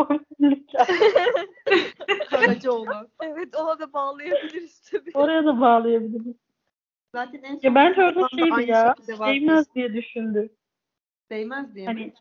Karacaoğlu. 2.29 3.09
Evet 3.23 3.55
ona 3.55 3.79
da 3.79 3.93
bağlayabiliriz 3.93 4.89
tabii. 4.91 5.11
Oraya 5.13 5.45
da 5.45 5.61
bağlayabiliriz. 5.61 6.35
Zaten 7.11 7.43
en 7.43 7.53
Ya 7.53 7.59
sonunda 7.61 8.05
orada 8.05 8.21
da 8.21 8.27
şeydi 8.29 8.71
ya. 8.71 8.95
Değmez 9.25 9.75
diye 9.75 9.93
düşündü. 9.93 10.49
Değmez 11.29 11.75
diye. 11.75 11.87
mi? 11.87 11.93
Hani 11.93 12.13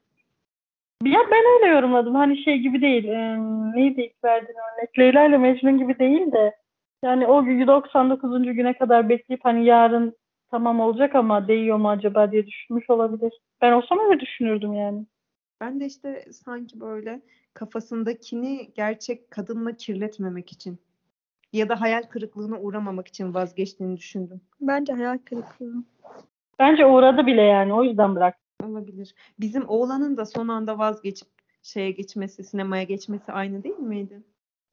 ya 1.12 1.20
ben 1.30 1.44
öyle 1.54 1.66
yorumladım. 1.74 2.14
Hani 2.14 2.44
şey 2.44 2.58
gibi 2.58 2.80
değil. 2.80 3.04
E, 3.04 3.36
neydi 3.76 4.00
ilk 4.00 4.24
verdiğin 4.24 4.58
örnek? 4.58 4.98
Leyla 4.98 5.26
ile 5.26 5.38
Mecnun 5.38 5.78
gibi 5.78 5.98
değil 5.98 6.32
de 6.32 6.56
yani 7.04 7.26
o 7.26 7.44
gün 7.44 7.66
99. 7.66 8.42
güne 8.42 8.78
kadar 8.78 9.08
bekleyip 9.08 9.44
hani 9.44 9.64
yarın 9.64 10.16
tamam 10.50 10.80
olacak 10.80 11.14
ama 11.14 11.48
değiyor 11.48 11.76
mu 11.76 11.90
acaba 11.90 12.32
diye 12.32 12.46
düşünmüş 12.46 12.90
olabilir. 12.90 13.32
Ben 13.62 13.72
olsam 13.72 13.98
öyle 13.98 14.20
düşünürdüm 14.20 14.74
yani. 14.74 15.06
Ben 15.60 15.80
de 15.80 15.86
işte 15.86 16.24
sanki 16.32 16.80
böyle 16.80 17.20
kafasındakini 17.54 18.70
gerçek 18.74 19.30
kadınla 19.30 19.72
kirletmemek 19.72 20.52
için 20.52 20.78
ya 21.52 21.68
da 21.68 21.80
hayal 21.80 22.02
kırıklığına 22.02 22.58
uğramamak 22.60 23.08
için 23.08 23.34
vazgeçtiğini 23.34 23.96
düşündüm. 23.96 24.40
Bence 24.60 24.92
hayal 24.92 25.18
kırıklığı. 25.18 25.84
Bence 26.58 26.86
uğradı 26.86 27.26
bile 27.26 27.42
yani. 27.42 27.74
O 27.74 27.84
yüzden 27.84 28.14
bırak. 28.16 28.38
Olabilir. 28.64 29.14
Bizim 29.40 29.68
oğlanın 29.68 30.16
da 30.16 30.26
son 30.26 30.48
anda 30.48 30.78
vazgeçip 30.78 31.28
şeye 31.62 31.90
geçmesi, 31.90 32.44
sinemaya 32.44 32.82
geçmesi 32.82 33.32
aynı 33.32 33.64
değil 33.64 33.78
miydi? 33.78 34.22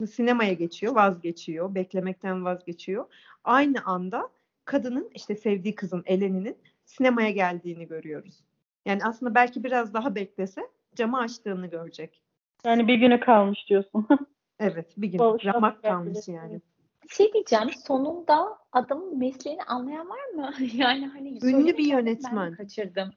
Sinemaya 0.08 0.54
geçiyor, 0.54 0.96
vazgeçiyor, 0.96 1.76
beklemekten 1.76 2.46
vazgeçiyor. 2.46 3.06
Aynı 3.44 3.86
anda 3.86 4.30
kadının 4.66 5.10
işte 5.16 5.36
sevdiği 5.36 5.76
kızın 5.76 6.04
Eleni'nin 6.06 6.58
sinemaya 6.86 7.32
geldiğini 7.32 7.88
görüyoruz. 7.88 8.44
Yani 8.86 9.02
aslında 9.04 9.36
belki 9.36 9.64
biraz 9.64 9.94
daha 9.94 10.16
beklese 10.16 10.62
camı 10.96 11.20
açtığını 11.20 11.68
görecek. 11.68 12.22
Yani 12.66 12.88
bir 12.88 12.96
günü 12.96 13.20
kalmış 13.20 13.70
diyorsun. 13.70 14.08
Evet, 14.64 14.94
bir 14.98 15.08
gün 15.08 15.20
ramak 15.20 15.84
kalmış 15.84 16.28
yani. 16.28 16.62
Şey 17.10 17.34
diyeceğim. 17.34 17.70
Sonunda 17.88 18.58
adamın 18.72 19.18
mesleğini 19.18 19.64
anlayan 19.64 20.10
var 20.10 20.26
mı? 20.36 20.54
yani 20.74 21.08
hani 21.08 21.40
Ünlü 21.44 21.78
bir 21.78 21.86
yönetmen. 21.86 22.36
Ben 22.36 22.56
kaçırdım. 22.56 23.12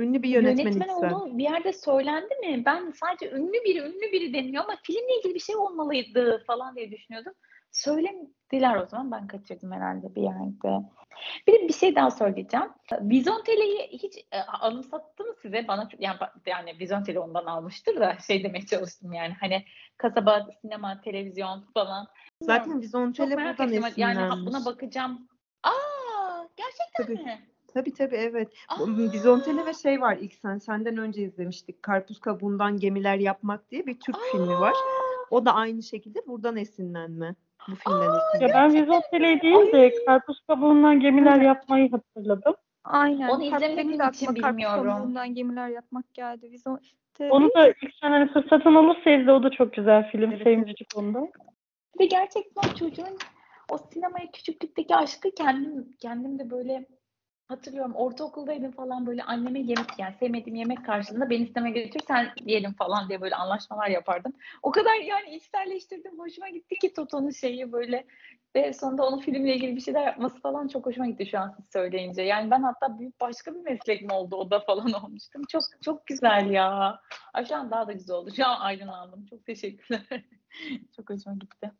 Ünlü 0.00 0.22
bir 0.22 0.28
yönetmen 0.28 0.64
Yönetmen 0.64 0.88
İhsan. 0.88 1.12
olduğu 1.12 1.38
bir 1.38 1.44
yerde 1.44 1.72
söylendi 1.72 2.34
mi? 2.34 2.62
Ben 2.66 2.90
sadece 2.90 3.30
ünlü 3.30 3.52
biri, 3.52 3.78
ünlü 3.78 4.12
biri 4.12 4.34
deniyor 4.34 4.64
ama 4.64 4.76
filmle 4.82 5.18
ilgili 5.18 5.34
bir 5.34 5.40
şey 5.40 5.56
olmalıydı 5.56 6.44
falan 6.46 6.76
diye 6.76 6.90
düşünüyordum. 6.90 7.32
Söylemediler 7.72 8.76
o 8.76 8.86
zaman. 8.86 9.10
Ben 9.10 9.26
kaçırdım 9.26 9.72
herhalde 9.72 10.14
bir 10.14 10.22
yerde. 10.22 10.86
Bir 11.46 11.52
de 11.52 11.68
bir 11.68 11.72
şey 11.72 11.96
daha 11.96 12.10
söyleyeceğim. 12.10 12.66
Vizontele'yi 13.00 13.88
hiç 13.88 14.18
e, 14.32 14.38
anımsattı 14.40 15.24
mı 15.24 15.34
size? 15.42 15.68
Bana 15.68 15.88
yani, 15.98 16.16
yani 16.46 16.78
Vizontele 16.80 17.20
ondan 17.20 17.46
almıştır 17.46 18.00
da 18.00 18.16
şey 18.26 18.44
demeye 18.44 18.66
çalıştım 18.66 19.12
yani 19.12 19.34
hani 19.40 19.64
kasaba, 19.96 20.46
sinema, 20.60 21.00
televizyon 21.00 21.64
falan. 21.74 22.06
Zaten 22.42 22.80
Vizontele 22.80 23.36
buradan 23.36 23.72
ettim. 23.72 23.84
Yani 23.96 24.20
esinlenmiş. 24.20 24.46
buna 24.46 24.64
bakacağım. 24.64 25.28
Aa, 25.62 26.44
gerçekten 26.56 27.06
Tabii. 27.06 27.24
mi? 27.24 27.49
Tabii 27.74 27.92
tabii 27.94 28.16
evet. 28.16 28.48
Aa! 28.68 28.86
Vizontele 28.86 29.66
ve 29.66 29.74
şey 29.74 30.00
var 30.00 30.16
ilk 30.20 30.34
sen 30.34 30.58
senden 30.58 30.96
önce 30.96 31.22
izlemiştik. 31.22 31.82
Karpuz 31.82 32.20
kabuğundan 32.20 32.76
gemiler 32.76 33.16
yapmak 33.16 33.70
diye 33.70 33.86
bir 33.86 34.00
Türk 34.00 34.16
filmi 34.32 34.60
var. 34.60 34.74
O 35.30 35.46
da 35.46 35.54
aynı 35.54 35.82
şekilde 35.82 36.26
buradan 36.26 36.56
esinlenme. 36.56 37.34
Bu 37.68 37.74
filmden 37.74 38.02
Ya 38.02 38.20
esinlenme. 38.34 38.54
ben 38.54 38.74
Vizontele 38.74 39.40
değil 39.40 39.72
de 39.72 40.04
karpuz 40.06 40.40
kabuğundan 40.46 41.00
gemiler 41.00 41.40
yapmayı 41.40 41.90
hatırladım. 41.90 42.54
Aynen. 42.84 43.28
Onu 43.28 43.40
de 43.40 44.08
için 44.12 44.34
bilmiyorum. 44.34 44.86
kabuğundan 44.86 45.34
gemiler 45.34 45.68
yapmak 45.68 46.14
geldi. 46.14 46.50
Vizon 46.50 46.80
Onu 47.20 47.54
da 47.54 47.68
ilk 47.68 47.94
sen 48.00 48.10
hani 48.10 48.32
fırsatın 48.32 48.74
olursa 48.74 49.10
izle 49.10 49.32
o 49.32 49.42
da 49.42 49.50
çok 49.50 49.72
güzel 49.72 50.10
film. 50.10 50.30
Evet, 50.30 50.42
Sevimcik 50.42 50.96
onda. 50.96 51.28
Ve 52.00 52.06
gerçekten 52.06 52.74
çocuğun 52.74 53.18
o 53.70 53.78
sinemaya 53.78 54.30
küçüklükteki 54.32 54.96
aşkı 54.96 55.30
kendim 55.30 55.92
kendim 56.00 56.38
de 56.38 56.50
böyle 56.50 56.86
hatırlıyorum 57.50 57.94
ortaokuldaydım 57.94 58.70
falan 58.70 59.06
böyle 59.06 59.22
anneme 59.22 59.60
yemek 59.60 59.98
yani 59.98 60.14
sevmediğim 60.20 60.56
yemek 60.56 60.84
karşılığında 60.84 61.30
beni 61.30 61.42
istemeye 61.42 61.84
götür 61.84 62.00
sen 62.08 62.28
yiyelim 62.44 62.72
falan 62.72 63.08
diye 63.08 63.20
böyle 63.20 63.34
anlaşmalar 63.34 63.88
yapardım. 63.88 64.32
O 64.62 64.70
kadar 64.70 64.94
yani 64.94 65.34
içselleştirdim 65.34 66.18
hoşuma 66.18 66.48
gitti 66.48 66.74
ki 66.78 66.92
Toto'nun 66.92 67.30
şeyi 67.30 67.72
böyle 67.72 68.06
ve 68.56 68.72
sonunda 68.72 69.06
onun 69.06 69.18
filmle 69.18 69.54
ilgili 69.54 69.76
bir 69.76 69.80
şeyler 69.80 70.06
yapması 70.06 70.40
falan 70.40 70.68
çok 70.68 70.86
hoşuma 70.86 71.06
gitti 71.06 71.26
şu 71.26 71.38
an 71.38 71.54
siz 71.56 71.72
söyleyince. 71.72 72.22
Yani 72.22 72.50
ben 72.50 72.62
hatta 72.62 72.98
büyük 72.98 73.20
başka 73.20 73.54
bir 73.54 73.60
meslek 73.60 74.02
mi 74.02 74.12
oldu 74.12 74.36
o 74.36 74.50
da 74.50 74.60
falan 74.60 74.92
olmuştum. 75.04 75.42
Çok 75.48 75.62
çok 75.84 76.06
güzel 76.06 76.50
ya. 76.50 77.00
Ay 77.34 77.44
şu 77.44 77.56
an 77.56 77.70
daha 77.70 77.86
da 77.88 77.92
güzel 77.92 78.16
oldu. 78.16 78.30
Şu 78.36 78.46
an 78.46 78.60
aydınlandım. 78.60 79.26
Çok 79.26 79.46
teşekkürler. 79.46 80.24
çok 80.96 81.10
hoşuma 81.10 81.36
gitti. 81.36 81.72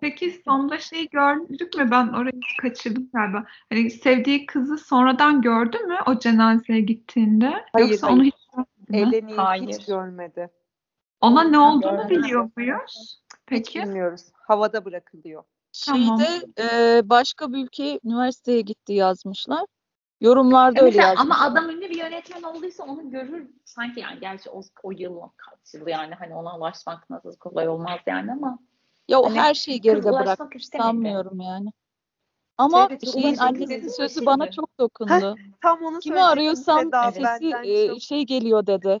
Peki 0.00 0.42
sonda 0.44 0.78
şey 0.78 1.08
gördük 1.08 1.74
mü? 1.76 1.90
Ben 1.90 2.08
orayı 2.08 2.40
kaçırdım 2.62 3.10
galiba. 3.14 3.44
Hani 3.72 3.90
sevdiği 3.90 4.46
kızı 4.46 4.78
sonradan 4.78 5.42
gördü 5.42 5.78
mü 5.78 5.96
o 6.06 6.18
cenazeye 6.18 6.80
gittiğinde? 6.80 7.64
Hayır, 7.72 7.88
Yoksa 7.88 8.06
hayır. 8.06 8.16
onu 8.16 8.24
hiç 8.24 8.34
görmedi 8.56 8.90
mi? 9.06 9.16
Eleni 9.16 9.34
Hayır. 9.36 9.68
hiç 9.68 9.86
görmedi. 9.86 10.50
Ona 11.20 11.42
ne 11.42 11.58
olduğunu 11.58 11.96
görmedim. 11.96 12.22
biliyor 12.22 12.50
muyuz? 12.56 13.20
Hiç 13.30 13.40
Peki. 13.46 13.82
bilmiyoruz. 13.82 14.22
Havada 14.32 14.84
bırakılıyor. 14.84 15.42
Tamam. 15.86 16.20
Şeyde 16.20 16.46
e, 16.58 17.08
başka 17.08 17.52
bir 17.52 17.64
ülkeye 17.64 18.00
üniversiteye 18.04 18.60
gitti 18.60 18.92
yazmışlar. 18.92 19.64
Yorumlarda 20.20 20.80
E 20.80 20.82
öyle 20.82 20.96
mesela 20.96 21.20
ama 21.20 21.34
yazmışlar. 21.34 21.50
adam 21.50 21.70
ünlü 21.70 21.90
bir 21.90 21.98
yönetmen 21.98 22.42
olduysa 22.42 22.84
onu 22.84 23.10
görür 23.10 23.46
sanki 23.64 24.00
yani 24.00 24.20
gerçi 24.20 24.50
o, 24.50 24.60
o 24.82 24.90
yıl 24.92 25.20
kaç 25.36 25.74
yıl 25.74 25.86
yani 25.86 26.14
hani 26.14 26.34
ona 26.34 26.58
ulaşmak 26.58 27.10
nasıl 27.10 27.36
kolay 27.36 27.68
olmaz 27.68 28.00
yani 28.06 28.32
ama 28.32 28.58
Ya 29.08 29.20
o 29.20 29.26
hani 29.26 29.38
her 29.38 29.54
şeyi 29.54 29.80
geride 29.80 30.10
istemedi. 30.54 30.60
sanmıyorum 30.60 31.40
yani. 31.40 31.72
Ama 32.58 32.88
Evet, 32.90 33.12
şeyin 33.12 33.36
annesinin 33.36 33.88
sözü 33.88 34.26
bana 34.26 34.44
taşındı. 34.46 34.56
çok 34.56 34.78
dokundu. 34.78 35.36
Tam 35.62 35.82
onu 35.82 35.98
Kimi 35.98 36.20
arıyorsam 36.20 36.84
Seda, 36.84 37.12
sesi 37.12 37.54
e, 37.64 37.88
çok. 37.88 38.02
şey 38.02 38.26
geliyor 38.26 38.66
dedi. 38.66 39.00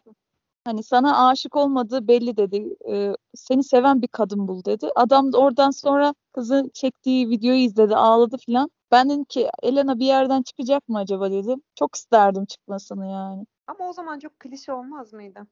Hani 0.64 0.82
sana 0.82 1.28
aşık 1.28 1.56
olmadığı 1.56 2.08
belli 2.08 2.36
dedi. 2.36 2.76
E, 2.90 3.16
seni 3.34 3.64
seven 3.64 4.02
bir 4.02 4.08
kadın 4.08 4.48
bul 4.48 4.64
dedi. 4.64 4.90
Adam 4.96 5.32
da 5.32 5.38
oradan 5.38 5.70
sonra 5.70 6.14
kızı 6.32 6.70
çektiği 6.74 7.30
videoyu 7.30 7.60
izledi, 7.60 7.96
ağladı 7.96 8.36
filan. 8.36 8.70
Ben 8.90 9.10
dedim 9.10 9.24
ki 9.24 9.50
Elena 9.62 9.98
bir 9.98 10.06
yerden 10.06 10.42
çıkacak 10.42 10.88
mı 10.88 10.98
acaba 10.98 11.30
dedim. 11.30 11.62
Çok 11.74 11.94
isterdim 11.94 12.44
çıkmasını 12.44 13.10
yani. 13.10 13.46
Ama 13.66 13.88
o 13.88 13.92
zaman 13.92 14.18
çok 14.18 14.40
klişe 14.40 14.72
olmaz 14.72 15.12
mıydı? 15.12 15.46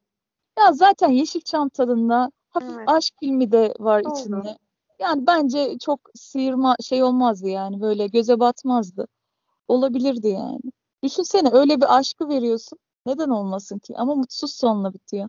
Ya 0.58 0.72
zaten 0.72 1.08
Yeşilçam 1.10 1.68
tadında 1.68 2.30
hafif 2.50 2.76
Evet. 2.76 2.88
aşk 2.88 3.14
filmi 3.20 3.52
de 3.52 3.74
var 3.78 4.04
Doğru. 4.04 4.18
içinde. 4.18 4.58
Yani 5.00 5.26
bence 5.26 5.78
çok 5.78 6.00
sıyırma 6.14 6.76
şey 6.82 7.02
olmazdı 7.02 7.48
yani 7.48 7.80
böyle 7.80 8.06
göze 8.06 8.40
batmazdı. 8.40 9.06
Olabilirdi 9.68 10.28
yani. 10.28 10.60
Düşünsene 11.04 11.48
öyle 11.52 11.76
bir 11.80 11.96
aşkı 11.98 12.28
veriyorsun. 12.28 12.78
Neden 13.06 13.28
olmasın 13.28 13.78
ki? 13.78 13.94
Ama 13.96 14.14
mutsuz 14.14 14.52
sonla 14.54 14.92
bitiyor. 14.94 15.28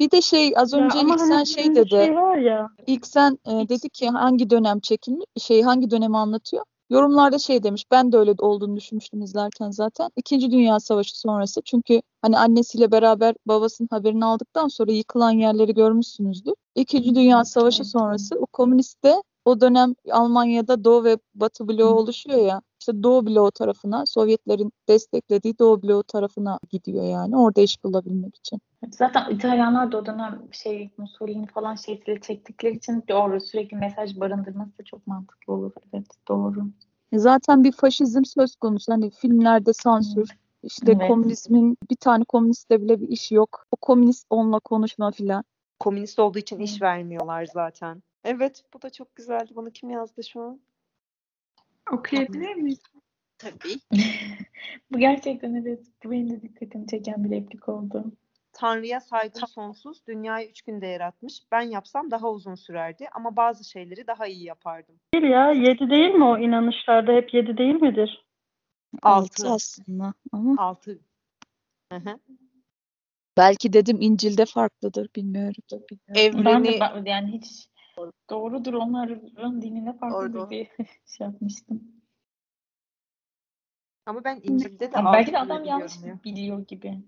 Bir 0.00 0.10
de 0.10 0.20
şey 0.22 0.52
az 0.56 0.72
Ya 0.72 0.78
önce 0.80 0.98
ama 0.98 1.14
ilk 1.14 1.20
hani 1.20 1.28
sen 1.28 1.44
şey 1.44 1.64
filmde 1.64 1.80
dedi. 1.80 1.88
şey 1.90 2.16
var 2.16 2.36
ya. 2.36 2.68
İlk 2.86 3.06
sen 3.06 3.38
e, 3.46 3.68
dedi 3.68 3.88
ki 3.88 4.08
hangi 4.08 4.50
dönem 4.50 4.80
çekilmiş, 4.80 5.26
şey 5.38 5.62
hangi 5.62 5.90
dönemi 5.90 6.16
anlatıyor? 6.16 6.64
Yorumlarda 6.92 7.38
şey 7.38 7.62
demiş, 7.62 7.84
ben 7.90 8.12
de 8.12 8.16
öyle 8.16 8.34
olduğunu 8.38 8.76
düşünmüştüm 8.76 9.22
izlerken 9.22 9.70
zaten. 9.70 10.10
İkinci 10.16 10.50
Dünya 10.50 10.80
Savaşı 10.80 11.20
sonrası. 11.20 11.62
Çünkü 11.64 12.02
hani 12.22 12.38
annesiyle 12.38 12.92
beraber 12.92 13.34
babasının 13.46 13.88
haberini 13.90 14.24
aldıktan 14.24 14.68
sonra 14.68 14.92
yıkılan 14.92 15.30
yerleri 15.30 15.74
görmüşsünüzdür. 15.74 16.54
İkinci 16.74 17.14
Dünya 17.14 17.44
Savaşı 17.44 17.84
sonrası 17.84 18.36
o 18.38 18.46
komünist 18.46 19.04
de 19.04 19.22
o 19.44 19.60
dönem 19.60 19.94
Almanya'da 20.10 20.84
Doğu 20.84 21.04
ve 21.04 21.18
Batı 21.34 21.68
bloğu 21.68 21.94
oluşuyor 21.94 22.38
ya. 22.38 22.62
İşte 22.80 23.02
Doğu 23.02 23.26
bloğu 23.26 23.50
tarafına, 23.50 24.06
Sovyetlerin 24.06 24.72
desteklediği 24.88 25.58
Doğu 25.58 25.82
bloğu 25.82 26.02
tarafına 26.02 26.58
gidiyor 26.70 27.04
yani. 27.04 27.36
Orada 27.36 27.60
iş 27.60 27.84
bulabilmek 27.84 28.36
için. 28.36 28.60
Zaten 28.90 29.30
İtalyanlar 29.30 29.92
da 29.92 29.96
o 29.96 30.06
dönem 30.06 30.42
şey 30.52 30.90
Mussolini 30.96 31.46
falan 31.46 31.74
şeyleri 31.74 32.20
çektikleri 32.20 32.76
için 32.76 33.04
doğru 33.08 33.40
sürekli 33.40 33.76
mesaj 33.76 34.20
barındırması 34.20 34.78
da 34.78 34.82
çok 34.84 35.06
mantıklı 35.06 35.52
olur. 35.52 35.72
Evet 35.92 36.06
doğru. 36.28 36.64
E 37.12 37.18
Zaten 37.18 37.64
bir 37.64 37.72
faşizm 37.72 38.24
söz 38.24 38.56
konusu. 38.56 38.92
Hani 38.92 39.10
filmlerde 39.10 39.72
sansür, 39.72 40.28
işte 40.62 40.92
Evet. 40.92 41.08
komünizmin 41.08 41.76
bir 41.90 41.96
tane 41.96 42.24
komünistle 42.24 42.82
bile 42.82 43.00
bir 43.00 43.08
işi 43.08 43.34
yok. 43.34 43.66
O 43.70 43.76
komünist 43.76 44.26
onunla 44.30 44.58
konuşma 44.58 45.10
filan. 45.10 45.44
Komünist 45.80 46.18
olduğu 46.18 46.38
için 46.38 46.58
iş 46.58 46.82
vermiyorlar 46.82 47.46
zaten. 47.52 48.02
Evet 48.24 48.62
bu 48.74 48.82
da 48.82 48.90
çok 48.90 49.16
güzeldi. 49.16 49.52
Bunu 49.56 49.70
kim 49.70 49.90
yazdı 49.90 50.24
şu 50.24 50.40
an? 50.40 50.60
Okuyabilir 51.92 52.54
miyiz? 52.54 52.82
Tabii. 53.38 53.80
Bu 54.92 54.98
gerçekten 54.98 55.54
evet 55.54 55.80
bu 56.04 56.10
benim 56.10 56.30
de 56.30 56.42
dikkatimi 56.42 56.86
çeken 56.86 57.24
bir 57.24 57.30
replik 57.30 57.68
oldu. 57.68 58.12
Tanrı'ya 58.52 59.00
saygım 59.00 59.46
sonsuz, 59.46 60.06
dünyayı 60.06 60.48
üç 60.48 60.62
günde 60.62 60.86
yaratmış. 60.86 61.42
Ben 61.52 61.60
yapsam 61.60 62.10
daha 62.10 62.30
uzun 62.30 62.54
sürerdi 62.54 63.08
ama 63.12 63.36
bazı 63.36 63.64
şeyleri 63.70 64.06
daha 64.06 64.26
iyi 64.26 64.44
yapardım. 64.44 65.00
Değil 65.14 65.24
ya. 65.24 65.50
Yedi 65.52 65.90
değil 65.90 66.10
mi 66.14 66.24
o 66.24 66.38
inanışlarda? 66.38 67.12
Hep 67.12 67.34
yedi 67.34 67.58
değil 67.58 67.74
midir? 67.74 68.26
Altı 69.02 69.42
Altı. 69.42 69.54
aslında 69.54 70.14
ama 70.32 70.62
Altı. 70.62 70.98
Hı 71.92 71.98
hı. 71.98 72.18
belki 73.36 73.72
dedim 73.72 73.98
İncil'de 74.00 74.46
farklıdır 74.46 75.08
bilmiyorum. 75.16 75.54
Ben 75.72 75.80
de 76.14 76.20
Evreni 76.20 76.80
ben- 76.80 77.04
yani 77.04 77.32
hiç 77.32 77.68
doğrudur 78.30 78.74
onların 78.74 79.62
dinine 79.62 79.98
farklı 79.98 80.50
bir 80.50 80.68
şey 81.06 81.26
yapmıştım. 81.26 81.82
Ama 84.06 84.24
ben 84.24 84.40
İncil'de 84.42 84.92
de 84.92 84.96
Ama 84.96 85.10
altı 85.10 85.18
belki 85.18 85.32
de 85.32 85.32
diye 85.32 85.42
adam 85.42 85.64
yanlış 85.64 86.02
ya. 86.06 86.18
biliyor 86.24 86.66
gibi. 86.66 86.98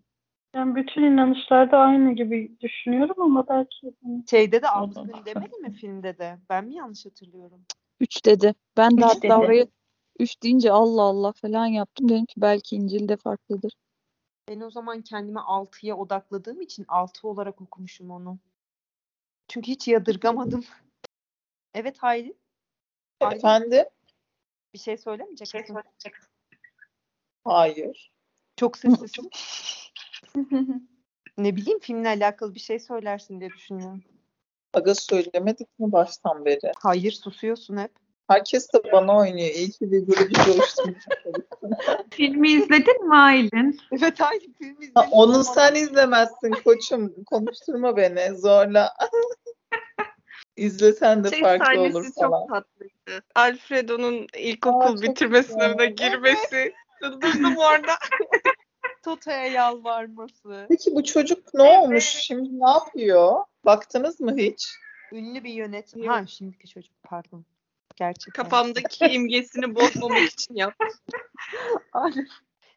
Ben 0.55 0.77
bütün 0.77 1.03
inanışlarda 1.03 1.79
aynı 1.79 2.12
gibi 2.12 2.61
düşünüyorum 2.61 3.23
ama 3.23 3.49
belki 3.49 3.95
hani 4.03 4.25
Şeyde 4.31 4.62
de 4.62 4.69
altı 4.69 5.03
gün 5.03 5.25
demedi 5.27 5.57
mi 5.57 5.73
filmde 5.73 6.19
de? 6.19 6.38
Ben 6.51 6.64
mi 6.64 6.75
yanlış 6.75 7.07
hatırlıyorum? 7.07 7.64
Üç 8.01 8.25
dedi. 8.25 8.55
Ben 8.77 8.90
de 8.90 9.01
Üç 9.01 9.03
hatta 9.05 9.21
dedi. 9.23 9.33
oraya 9.33 9.67
üç 10.19 10.43
deyince 10.43 10.73
Allah 10.73 11.03
Allah 11.03 11.33
falan 11.33 11.67
yaptım. 11.67 12.09
Dedim 12.09 12.27
ki 12.27 12.35
belki 12.40 12.77
İncil'de 12.77 13.17
farklıdır. 13.17 13.73
Ben 14.49 14.61
o 14.61 14.71
zaman 14.71 15.03
kendimi 15.03 15.40
altıya 15.40 15.97
odakladığım 15.97 16.61
için 16.61 16.85
altı 16.88 17.29
olarak 17.29 17.61
okumuşum 17.61 18.11
onu. 18.11 18.38
Çünkü 19.49 19.71
hiç 19.71 19.88
yadırgamadım. 19.88 20.64
Evet 21.77 21.99
Hayri. 21.99 22.35
Hayri 23.21 23.37
Efendim? 23.37 23.85
bir 24.75 24.79
şey 24.79 24.97
söylemeyecek 24.97 25.55
misin? 25.55 25.77
Hayır. 27.45 28.12
Çok 28.57 28.79
sessizsin. 28.79 29.31
Ne 31.38 31.57
bileyim 31.57 31.79
filmle 31.79 32.09
alakalı 32.09 32.55
bir 32.55 32.61
şey 32.61 32.79
söylersin 32.79 33.40
diye 33.40 33.51
düşünüyorum. 33.51 34.03
Aga 34.73 34.94
söylemedik 34.94 35.79
mi 35.79 35.92
baştan 35.92 36.44
beri? 36.44 36.73
Hayır 36.83 37.12
susuyorsun 37.12 37.77
hep. 37.77 37.90
Herkes 38.29 38.73
de 38.73 38.92
bana 38.92 39.16
oynuyor. 39.18 39.49
İyi 39.55 39.70
ki 39.70 39.92
bir 39.92 40.07
grubu 40.07 40.35
coşturmuş. 40.44 41.05
Filmi 42.11 42.51
izledin 42.51 43.09
mi 43.09 43.16
Aylin? 43.16 43.79
Evet 43.92 44.20
Hayri 44.20 44.53
film 44.53 44.75
Ha, 44.75 44.83
izledim. 44.83 45.09
Onu 45.11 45.44
sen 45.44 45.75
izlemezsin 45.75 46.51
koçum. 46.64 47.25
Konuşturma 47.25 47.97
beni 47.97 48.38
zorla. 48.38 48.94
İzlesen 50.57 51.25
de 51.25 51.31
şey 51.31 51.40
farklı 51.40 51.81
olur 51.81 52.07
falan. 52.14 52.40
çok 52.40 52.49
tatlıydı. 52.49 53.25
Alfredo'nun 53.35 54.27
ilkokul 54.38 54.88
çok 54.88 55.03
bitirme 55.03 55.38
güzel. 55.38 55.53
sınavına 55.53 55.85
girmesi. 55.85 56.73
Çıldırdım 57.03 57.57
orada. 57.57 57.92
Toto'ya 59.05 59.47
yalvarması. 59.47 60.67
Peki 60.69 60.95
bu 60.95 61.05
çocuk 61.05 61.55
ne 61.55 61.62
olmuş? 61.62 62.05
Şimdi 62.05 62.61
ne 62.61 62.71
yapıyor? 62.71 63.45
Baktınız 63.64 64.21
mı 64.21 64.37
hiç? 64.37 64.69
Ünlü 65.12 65.45
bir 65.45 65.53
yönetmen. 65.53 66.07
Ha 66.07 66.27
şimdiki 66.27 66.69
çocuk 66.69 66.93
pardon. 67.03 67.45
Gerçekten. 67.97 68.43
Kafamdaki 68.43 69.05
imgesini 69.14 69.75
bozmamak 69.75 70.31
için 70.31 70.55
yaptım. 70.55 70.88
Aynen. 71.93 72.27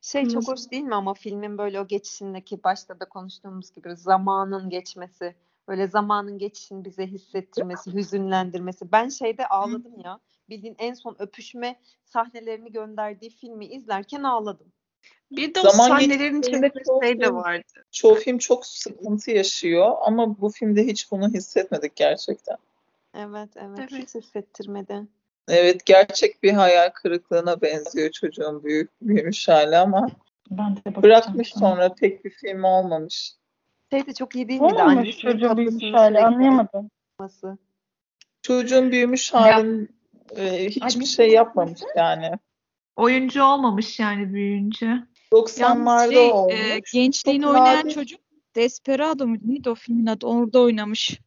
Şey 0.02 0.30
çok 0.30 0.48
hoş 0.48 0.72
değil 0.72 0.84
mi 0.84 0.96
ama 0.96 1.14
filmin 1.14 1.58
böyle 1.58 1.82
o 1.82 1.88
geçişindeki 1.88 2.64
başta 2.64 3.00
da 3.00 3.10
konuştuğumuz 3.10 3.72
gibi 3.72 3.96
zamanın 3.96 4.70
geçmesi, 4.70 5.36
böyle 5.68 5.88
zamanın 5.88 6.38
geçişini 6.38 6.86
bize 6.86 7.08
hissettirmesi, 7.08 7.94
hüzünlendirmesi. 7.94 8.92
Ben 8.92 9.10
şeyde 9.10 9.48
ağladım 9.48 10.00
ya. 10.04 10.20
Bildiğin 10.50 10.76
en 10.80 10.94
son 10.94 11.16
öpüşme 11.20 11.80
sahnelerini 12.06 12.72
gönderdiği 12.72 13.30
filmi 13.30 13.66
izlerken 13.66 14.24
ağladım. 14.24 14.74
Bir 15.32 15.56
de 15.56 15.60
o 15.60 15.70
Zaman 15.70 15.88
sahnelerin 15.88 16.42
çok 16.42 16.54
şey 17.04 17.20
de 17.20 17.24
film- 17.26 17.36
vardı. 17.36 17.64
Çoğu 17.92 18.16
film 18.16 18.38
çok 18.38 18.66
sıkıntı 18.66 19.32
yaşıyor 19.32 19.96
ama 20.02 20.42
bu 20.42 20.50
filmde 20.50 20.86
hiç 20.86 21.12
bunu 21.12 21.30
hissetmedik 21.30 21.96
gerçekten. 21.96 22.58
Evet, 23.14 23.50
evet. 23.56 23.80
Evet. 23.80 23.92
Hiç 23.92 24.16
hissettirmedi. 24.16 25.02
Evet 25.48 25.86
gerçek 25.86 26.44
bir 26.44 26.54
hayal 26.54 26.90
kırıklığına 26.90 27.62
benziyor 27.62 28.12
çocuğun 28.12 28.64
büyük 28.64 28.90
büyümüş 29.02 29.48
hali 29.48 29.78
ama 29.78 30.10
Ben 30.52 30.76
de 30.76 31.04
bırakmış 31.04 31.50
sonra. 31.50 31.70
sonra 31.70 31.94
pek 31.94 32.26
bir 32.26 32.30
film 32.30 32.64
olmamış. 32.64 33.34
Şey 33.92 34.06
de 34.08 34.14
çok 34.14 34.36
iyi 34.36 34.50
değil 34.50 34.62
miydi? 34.62 34.74
olmamış 34.74 35.18
çocuğun 35.18 35.58
büyümüş 35.58 35.94
hali 35.94 36.20
anlayamadım. 36.20 36.92
açması. 37.20 37.58
Çocuğun 38.42 38.92
büyümüş 38.92 39.34
halin 39.34 39.90
e, 40.38 40.66
hiçbir 40.66 40.82
Annesinin 40.82 41.06
şey 41.06 41.30
yapmamış 41.32 41.82
yani. 41.96 42.32
Oyuncu 42.96 43.44
olmamış 43.44 44.00
yani 44.00 44.34
büyüyünce. 44.34 44.88
90'larda 45.34 46.12
şey, 46.12 46.28
e, 46.28 46.32
olmuş. 46.32 46.92
gençliğini 46.94 47.44
Çok 47.44 47.52
oynayan 47.52 47.80
nadir. 47.80 47.94
çocuk 47.94 48.20
Desperado 48.56 49.28
muydu? 49.28 49.44
Neydi 49.46 49.70
o 49.70 49.76
filmin 49.76 50.06
adı? 50.06 50.26
Orada 50.26 50.60
oynamış. 50.60 51.20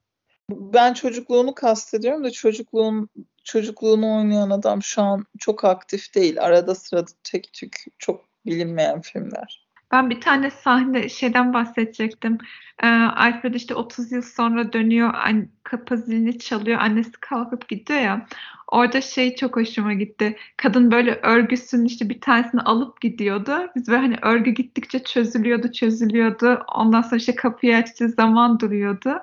Ben 0.50 0.94
çocukluğunu 0.94 1.54
kastediyorum 1.54 2.24
da 2.24 2.30
çocukluğun 2.30 3.08
çocukluğunu 3.44 4.16
oynayan 4.16 4.50
adam 4.50 4.82
şu 4.82 5.02
an 5.02 5.24
çok 5.38 5.64
aktif 5.64 6.14
değil. 6.14 6.42
Arada 6.42 6.74
sırada 6.74 7.10
tek 7.24 7.52
tük 7.52 7.84
çok 7.98 8.24
bilinmeyen 8.46 9.00
filmler. 9.00 9.66
Ben 9.92 10.10
bir 10.10 10.20
tane 10.20 10.50
sahne 10.50 11.08
şeyden 11.08 11.54
bahsedecektim. 11.54 12.38
Ee, 12.82 12.86
Alfred 12.86 13.54
işte 13.54 13.74
30 13.74 14.12
yıl 14.12 14.22
sonra 14.22 14.72
dönüyor. 14.72 15.14
An 15.14 15.48
kapı 15.62 15.96
zilini 15.96 16.38
çalıyor. 16.38 16.78
Annesi 16.80 17.12
kalkıp 17.20 17.68
gidiyor 17.68 18.00
ya. 18.00 18.26
Orada 18.70 19.00
şey 19.00 19.34
çok 19.34 19.56
hoşuma 19.56 19.92
gitti. 19.92 20.36
Kadın 20.56 20.90
böyle 20.90 21.20
örgüsünün 21.22 21.84
işte 21.84 22.08
bir 22.08 22.20
tanesini 22.20 22.60
alıp 22.60 23.00
gidiyordu. 23.00 23.52
Biz 23.76 23.88
böyle 23.88 24.00
hani 24.00 24.16
örgü 24.22 24.50
gittikçe 24.50 25.04
çözülüyordu, 25.04 25.72
çözülüyordu. 25.72 26.62
Ondan 26.74 27.02
sonra 27.02 27.16
işte 27.16 27.34
kapıyı 27.34 27.76
açtığı 27.76 28.08
zaman 28.08 28.60
duruyordu. 28.60 29.14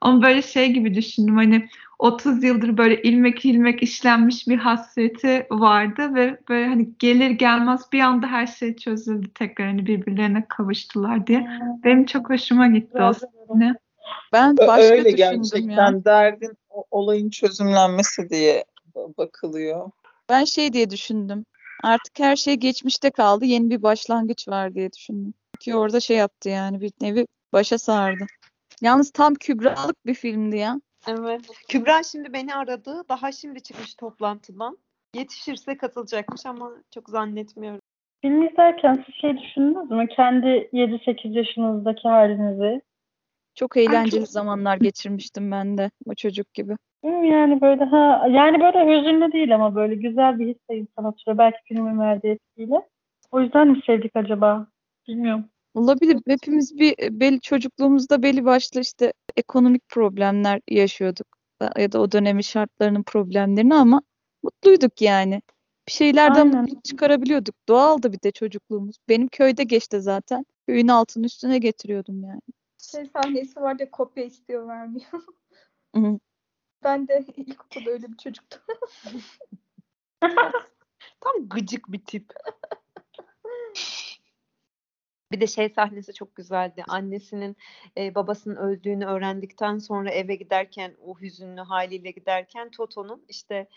Ama 0.00 0.22
böyle 0.22 0.42
şey 0.42 0.72
gibi 0.72 0.94
düşündüm 0.94 1.36
hani 1.36 1.68
30 1.98 2.44
yıldır 2.44 2.76
böyle 2.76 3.02
ilmek 3.02 3.44
ilmek 3.44 3.82
işlenmiş 3.82 4.48
bir 4.48 4.58
hasreti 4.58 5.46
vardı 5.50 6.14
ve 6.14 6.38
böyle 6.48 6.66
hani 6.66 6.88
gelir 6.98 7.30
gelmez 7.30 7.80
bir 7.92 8.00
anda 8.00 8.26
her 8.26 8.46
şey 8.46 8.76
çözüldü 8.76 9.28
tekrar 9.34 9.66
hani 9.66 9.86
birbirlerine 9.86 10.44
kavuştular 10.48 11.26
diye. 11.26 11.48
Benim 11.84 12.06
çok 12.06 12.30
hoşuma 12.30 12.66
gitti 12.66 13.02
o 13.02 13.12
sahne. 13.12 13.74
Ben 14.32 14.56
başka 14.56 14.82
Öyle 14.82 15.04
düşündüm 15.04 15.42
gerçekten 15.42 16.04
derdin 16.04 16.52
o- 16.70 16.84
olayın 16.90 17.30
çözümlenmesi 17.30 18.30
diye 18.30 18.64
bakılıyor. 19.18 19.90
Ben 20.28 20.44
şey 20.44 20.72
diye 20.72 20.90
düşündüm. 20.90 21.44
Artık 21.82 22.18
her 22.18 22.36
şey 22.36 22.54
geçmişte 22.54 23.10
kaldı. 23.10 23.44
Yeni 23.44 23.70
bir 23.70 23.82
başlangıç 23.82 24.48
var 24.48 24.74
diye 24.74 24.92
düşündüm. 24.92 25.34
Ki 25.60 25.76
orada 25.76 26.00
şey 26.00 26.16
yaptı 26.16 26.48
yani 26.48 26.80
bir 26.80 26.92
nevi 27.00 27.26
başa 27.52 27.78
sardı. 27.78 28.26
Yalnız 28.80 29.10
tam 29.10 29.34
Kübra'lık 29.34 30.06
bir 30.06 30.14
filmdi 30.14 30.56
ya. 30.56 30.80
Evet. 31.08 31.40
Kübra 31.68 32.02
şimdi 32.02 32.32
beni 32.32 32.54
aradı. 32.54 33.02
Daha 33.08 33.32
şimdi 33.32 33.62
çıkmış 33.62 33.94
toplantıdan. 33.94 34.78
Yetişirse 35.14 35.76
katılacakmış 35.76 36.46
ama 36.46 36.70
çok 36.94 37.08
zannetmiyorum. 37.08 37.80
Film 38.22 38.46
izlerken 38.46 39.04
siz 39.06 39.14
şey 39.14 39.38
düşündünüz 39.38 39.90
mü? 39.90 40.08
Kendi 40.16 40.46
7-8 40.72 41.32
yaşınızdaki 41.32 42.08
halinizi. 42.08 42.82
Çok 43.54 43.76
eğlenceli 43.76 44.20
çok- 44.20 44.28
zamanlar 44.28 44.76
geçirmiştim 44.76 45.50
ben 45.50 45.78
de 45.78 45.90
o 46.06 46.14
çocuk 46.14 46.54
gibi. 46.54 46.76
Yani 47.02 47.60
böyle 47.60 47.84
ha 47.84 48.26
yani 48.30 48.60
böyle 48.60 48.98
hüzünlü 48.98 49.32
değil 49.32 49.54
ama 49.54 49.74
böyle 49.74 49.94
güzel 49.94 50.38
bir 50.38 50.46
his 50.46 50.56
de 50.70 50.76
insana. 50.76 51.14
Belki 51.38 51.58
filmin 51.64 52.00
verdiği 52.00 52.28
etkiyle. 52.28 52.88
O 53.30 53.40
yüzden 53.40 53.68
mi 53.68 53.80
sevdik 53.86 54.16
acaba? 54.16 54.66
Bilmiyorum. 55.08 55.44
Olabilir. 55.74 56.18
Hepimiz 56.26 56.78
bir 56.78 56.94
belli 57.20 57.40
çocukluğumuzda 57.40 58.22
belli 58.22 58.44
başlı 58.44 58.80
işte 58.80 59.12
ekonomik 59.36 59.88
problemler 59.88 60.60
yaşıyorduk. 60.70 61.26
Ya 61.78 61.92
da 61.92 62.00
o 62.00 62.12
dönemin 62.12 62.40
şartlarının 62.40 63.02
problemlerini 63.02 63.74
ama 63.74 64.02
mutluyduk 64.42 65.02
yani. 65.02 65.42
Bir 65.88 65.92
şeylerden 65.92 66.46
Aynen. 66.46 66.60
mutluluk 66.60 66.84
çıkarabiliyorduk. 66.84 67.54
Doğaldı 67.68 68.12
bir 68.12 68.22
de 68.22 68.30
çocukluğumuz. 68.30 68.96
Benim 69.08 69.28
köyde 69.28 69.64
geçti 69.64 70.00
zaten. 70.00 70.44
Köyün 70.66 70.88
altını 70.88 71.26
üstüne 71.26 71.58
getiriyordum 71.58 72.22
yani. 72.24 72.40
Şey 72.92 73.06
sahnesi 73.06 73.60
var 73.60 73.76
ya 73.80 73.90
kopya 73.90 74.24
istiyor 74.24 74.68
vermiyor. 74.68 75.10
Ben 76.84 77.08
de 77.08 77.24
ilkokulda 77.36 77.90
öyle 77.90 78.12
bir 78.12 78.16
çocuktum. 78.16 78.60
Tam 81.20 81.48
gıcık 81.48 81.92
bir 81.92 82.04
tip. 82.04 82.32
Bir 85.32 85.40
de 85.40 85.46
şey 85.46 85.68
sahnesi 85.68 86.14
çok 86.14 86.36
güzeldi. 86.36 86.84
Annesinin 86.88 87.56
e, 87.96 88.14
babasının 88.14 88.56
öldüğünü 88.56 89.06
öğrendikten 89.06 89.78
sonra 89.78 90.10
eve 90.10 90.34
giderken 90.34 90.96
o 91.04 91.20
hüzünlü 91.20 91.60
haliyle 91.60 92.10
giderken 92.10 92.70
Toto'nun 92.70 93.24
işte 93.28 93.68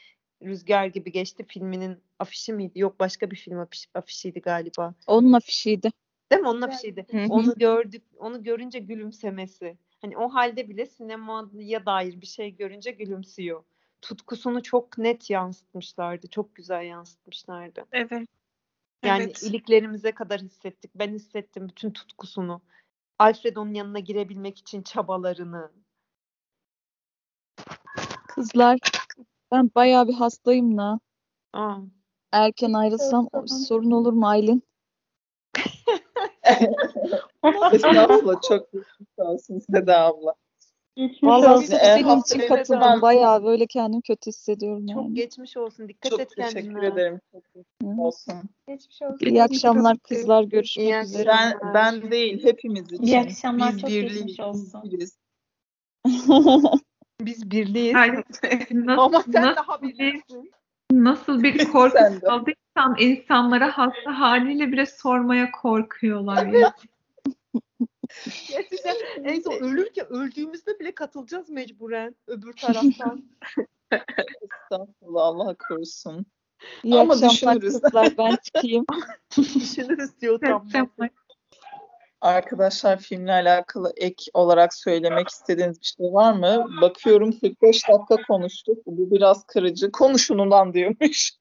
Rüzgar 0.44 0.86
gibi 0.86 1.12
geçti 1.12 1.46
filminin 1.48 2.04
afişi 2.20 2.54
miydi? 2.54 2.80
Yok 2.80 3.00
başka 3.00 3.32
bir 3.32 3.36
film 3.36 3.60
afiş, 3.60 3.88
afişiydi 3.94 4.42
galiba. 4.42 4.94
Onun 5.08 5.34
afişiydi. 5.34 5.92
Değil 6.32 6.42
mi? 6.42 6.48
Onun 6.48 6.62
afişiydi. 6.62 7.06
Onu 7.30 7.54
gördük, 7.56 8.04
onu 8.18 8.44
görünce 8.44 8.80
gülümsemesi. 8.80 9.78
Hani 10.02 10.18
o 10.18 10.30
halde 10.30 10.70
bile 10.70 10.86
sinemaya 10.86 11.86
dair 11.86 12.22
bir 12.22 12.26
şey 12.26 12.56
görünce 12.56 12.92
gülümsüyor. 12.92 13.64
Tutkusunu 14.02 14.64
çok 14.64 14.98
net 14.98 15.30
yansıtmışlardı. 15.30 16.28
Çok 16.28 16.56
güzel 16.56 16.84
yansıtmışlardı. 16.84 17.86
Evet. 17.92 18.28
Yani 19.04 19.24
Evet. 19.24 19.44
iliklerimize 19.44 20.12
kadar 20.12 20.42
hissettik. 20.42 20.92
Ben 20.96 21.14
hissettim 21.14 21.70
bütün 21.70 21.92
tutkusunu. 21.92 22.62
Alfred 23.20 23.56
onun 23.56 23.74
yanına 23.74 24.00
girebilmek 24.00 24.58
için 24.58 24.82
çabalarını. 24.82 25.72
Kızlar 28.28 28.80
ben 29.52 29.72
bayağı 29.76 30.08
bir 30.08 30.14
hastayım 30.14 30.78
da. 30.78 31.00
Aa. 31.54 31.78
Erken 32.32 32.74
ayrılsam 32.74 33.28
Tamam. 33.32 33.48
sorun 33.48 33.92
olur 33.92 34.14
mu 34.14 34.28
Aylin? 34.28 34.64
Estağfurullah 37.44 38.42
çok 38.42 38.72
geçmiş 38.74 39.10
olsun 39.18 39.60
Seda 39.60 40.02
abla. 40.02 40.34
Geçmiş 40.96 41.24
Vallahi 41.24 41.54
olsun. 41.54 41.66
Senin 41.66 42.20
için 42.22 42.48
katıldım. 42.48 43.02
Bayağı 43.02 43.44
böyle 43.44 43.68
kendimi 43.68 44.02
kötü 44.02 44.28
hissediyorum 44.28 44.88
Çok 44.88 45.04
yani. 45.04 45.14
geçmiş 45.14 45.58
olsun. 45.58 45.88
Dikkat 45.90 46.12
Çok 46.12 46.20
et 46.20 46.30
teşekkür 46.36 46.62
kendine. 46.62 46.88
ederim. 46.88 47.22
Çok 47.32 47.44
geçmiş 47.54 47.98
Hı. 47.98 48.02
olsun. 48.02 48.34
Geçmiş 48.68 49.02
olsun. 49.02 49.26
İyi 49.26 49.44
akşamlar 49.44 49.98
kızlar. 49.98 50.44
Görüşmek 50.44 50.86
İyi 50.88 51.02
üzere. 51.04 51.28
Ben 51.28 51.54
ben 51.74 52.12
değil 52.12 52.44
hepimiz 52.44 52.92
için. 52.92 53.04
İyi 53.04 53.20
akşamlar, 53.20 53.74
Biz 53.74 53.82
çok 53.82 53.90
birliyiz, 53.90 54.14
geçmiş 54.16 54.40
olsun. 54.40 54.82
biz. 54.92 55.18
Biz 57.22 57.52
birliyiz. 57.52 57.94
Yani 57.94 58.24
nasıl, 58.72 59.02
Ama 59.02 59.24
sen 59.34 59.42
nasıl 59.44 59.56
daha 59.56 59.82
bir, 59.82 59.98
birliksin. 59.98 60.52
nasıl 60.92 61.44
bir 61.44 61.66
korku 61.72 61.98
saldıysam 62.26 62.96
insanlara 63.00 63.78
hasta 63.78 64.20
haliyle 64.20 64.72
bile 64.72 64.86
sormaya 64.86 65.52
korkuyorlar 65.52 66.46
ya. 66.46 66.74
Gerçekten 68.50 68.96
en 69.24 69.42
son 69.42 69.54
ölürken 69.54 70.08
öldüğümüzde 70.10 70.80
bile 70.80 70.96
katılacağız 70.96 71.50
mecburen 71.50 72.16
öbür 72.28 72.54
taraftan. 72.54 73.24
Estağfurullah 74.72 75.24
Allah 75.24 75.56
korusun. 75.68 76.26
İyi 76.84 76.96
Ama 76.96 77.14
akşamlar 77.14 77.32
düşünürüz. 77.32 77.82
kızlar. 77.82 78.18
Ben 78.18 78.36
çıkayım. 78.44 78.86
Düşünürüz 79.38 80.22
diyor 80.22 80.40
tam. 80.40 80.68
Arkadaşlar 82.22 83.00
filmle 83.00 83.32
alakalı 83.32 83.94
ek 83.96 84.32
olarak 84.34 84.74
söylemek 84.74 85.30
istediğiniz 85.30 85.80
bir 85.80 85.86
şey 85.86 86.14
var 86.14 86.34
mı? 86.34 86.68
Bakıyorum 86.82 87.32
45 87.40 87.90
dakika 87.90 88.24
konuştuk. 88.28 88.78
Bu 88.86 89.12
biraz 89.12 89.46
kırıcı. 89.46 89.92
Konuşun 89.92 90.38
ulan 90.38 90.74
diyormuş. 90.74 91.34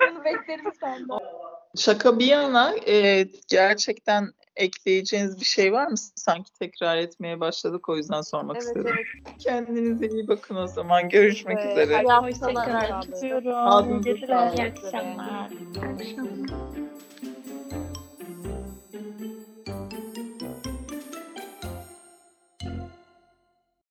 Bunu 0.00 0.24
bekleriz 0.24 0.78
senden. 0.80 1.18
Şaka 1.76 2.18
bir 2.18 2.26
yana 2.26 2.74
e, 2.88 3.26
gerçekten 3.48 4.32
ekleyeceğiniz 4.56 5.40
bir 5.40 5.44
şey 5.44 5.72
var 5.72 5.86
mı? 5.86 5.96
Sanki 6.16 6.52
tekrar 6.52 6.96
etmeye 6.96 7.40
başladık 7.40 7.88
o 7.88 7.96
yüzden 7.96 8.20
sormak 8.20 8.56
Evet 8.56 8.66
istedim. 8.66 8.94
evet. 8.96 9.36
Kendinize 9.38 10.06
iyi 10.08 10.28
bakın 10.28 10.56
o 10.56 10.66
zaman. 10.66 11.08
Görüşmek 11.08 11.58
Evet, 11.60 11.72
üzere. 11.72 12.02
Hoşçakalın. 12.02 12.22
hoşçakalın. 12.22 13.12
Öpüyorum. 13.16 13.44
İyi 13.46 13.54
Ağzınıza 13.54 14.26
sağlık. 14.26 14.58
İyi 14.58 14.66
akşamlar. 14.66 15.50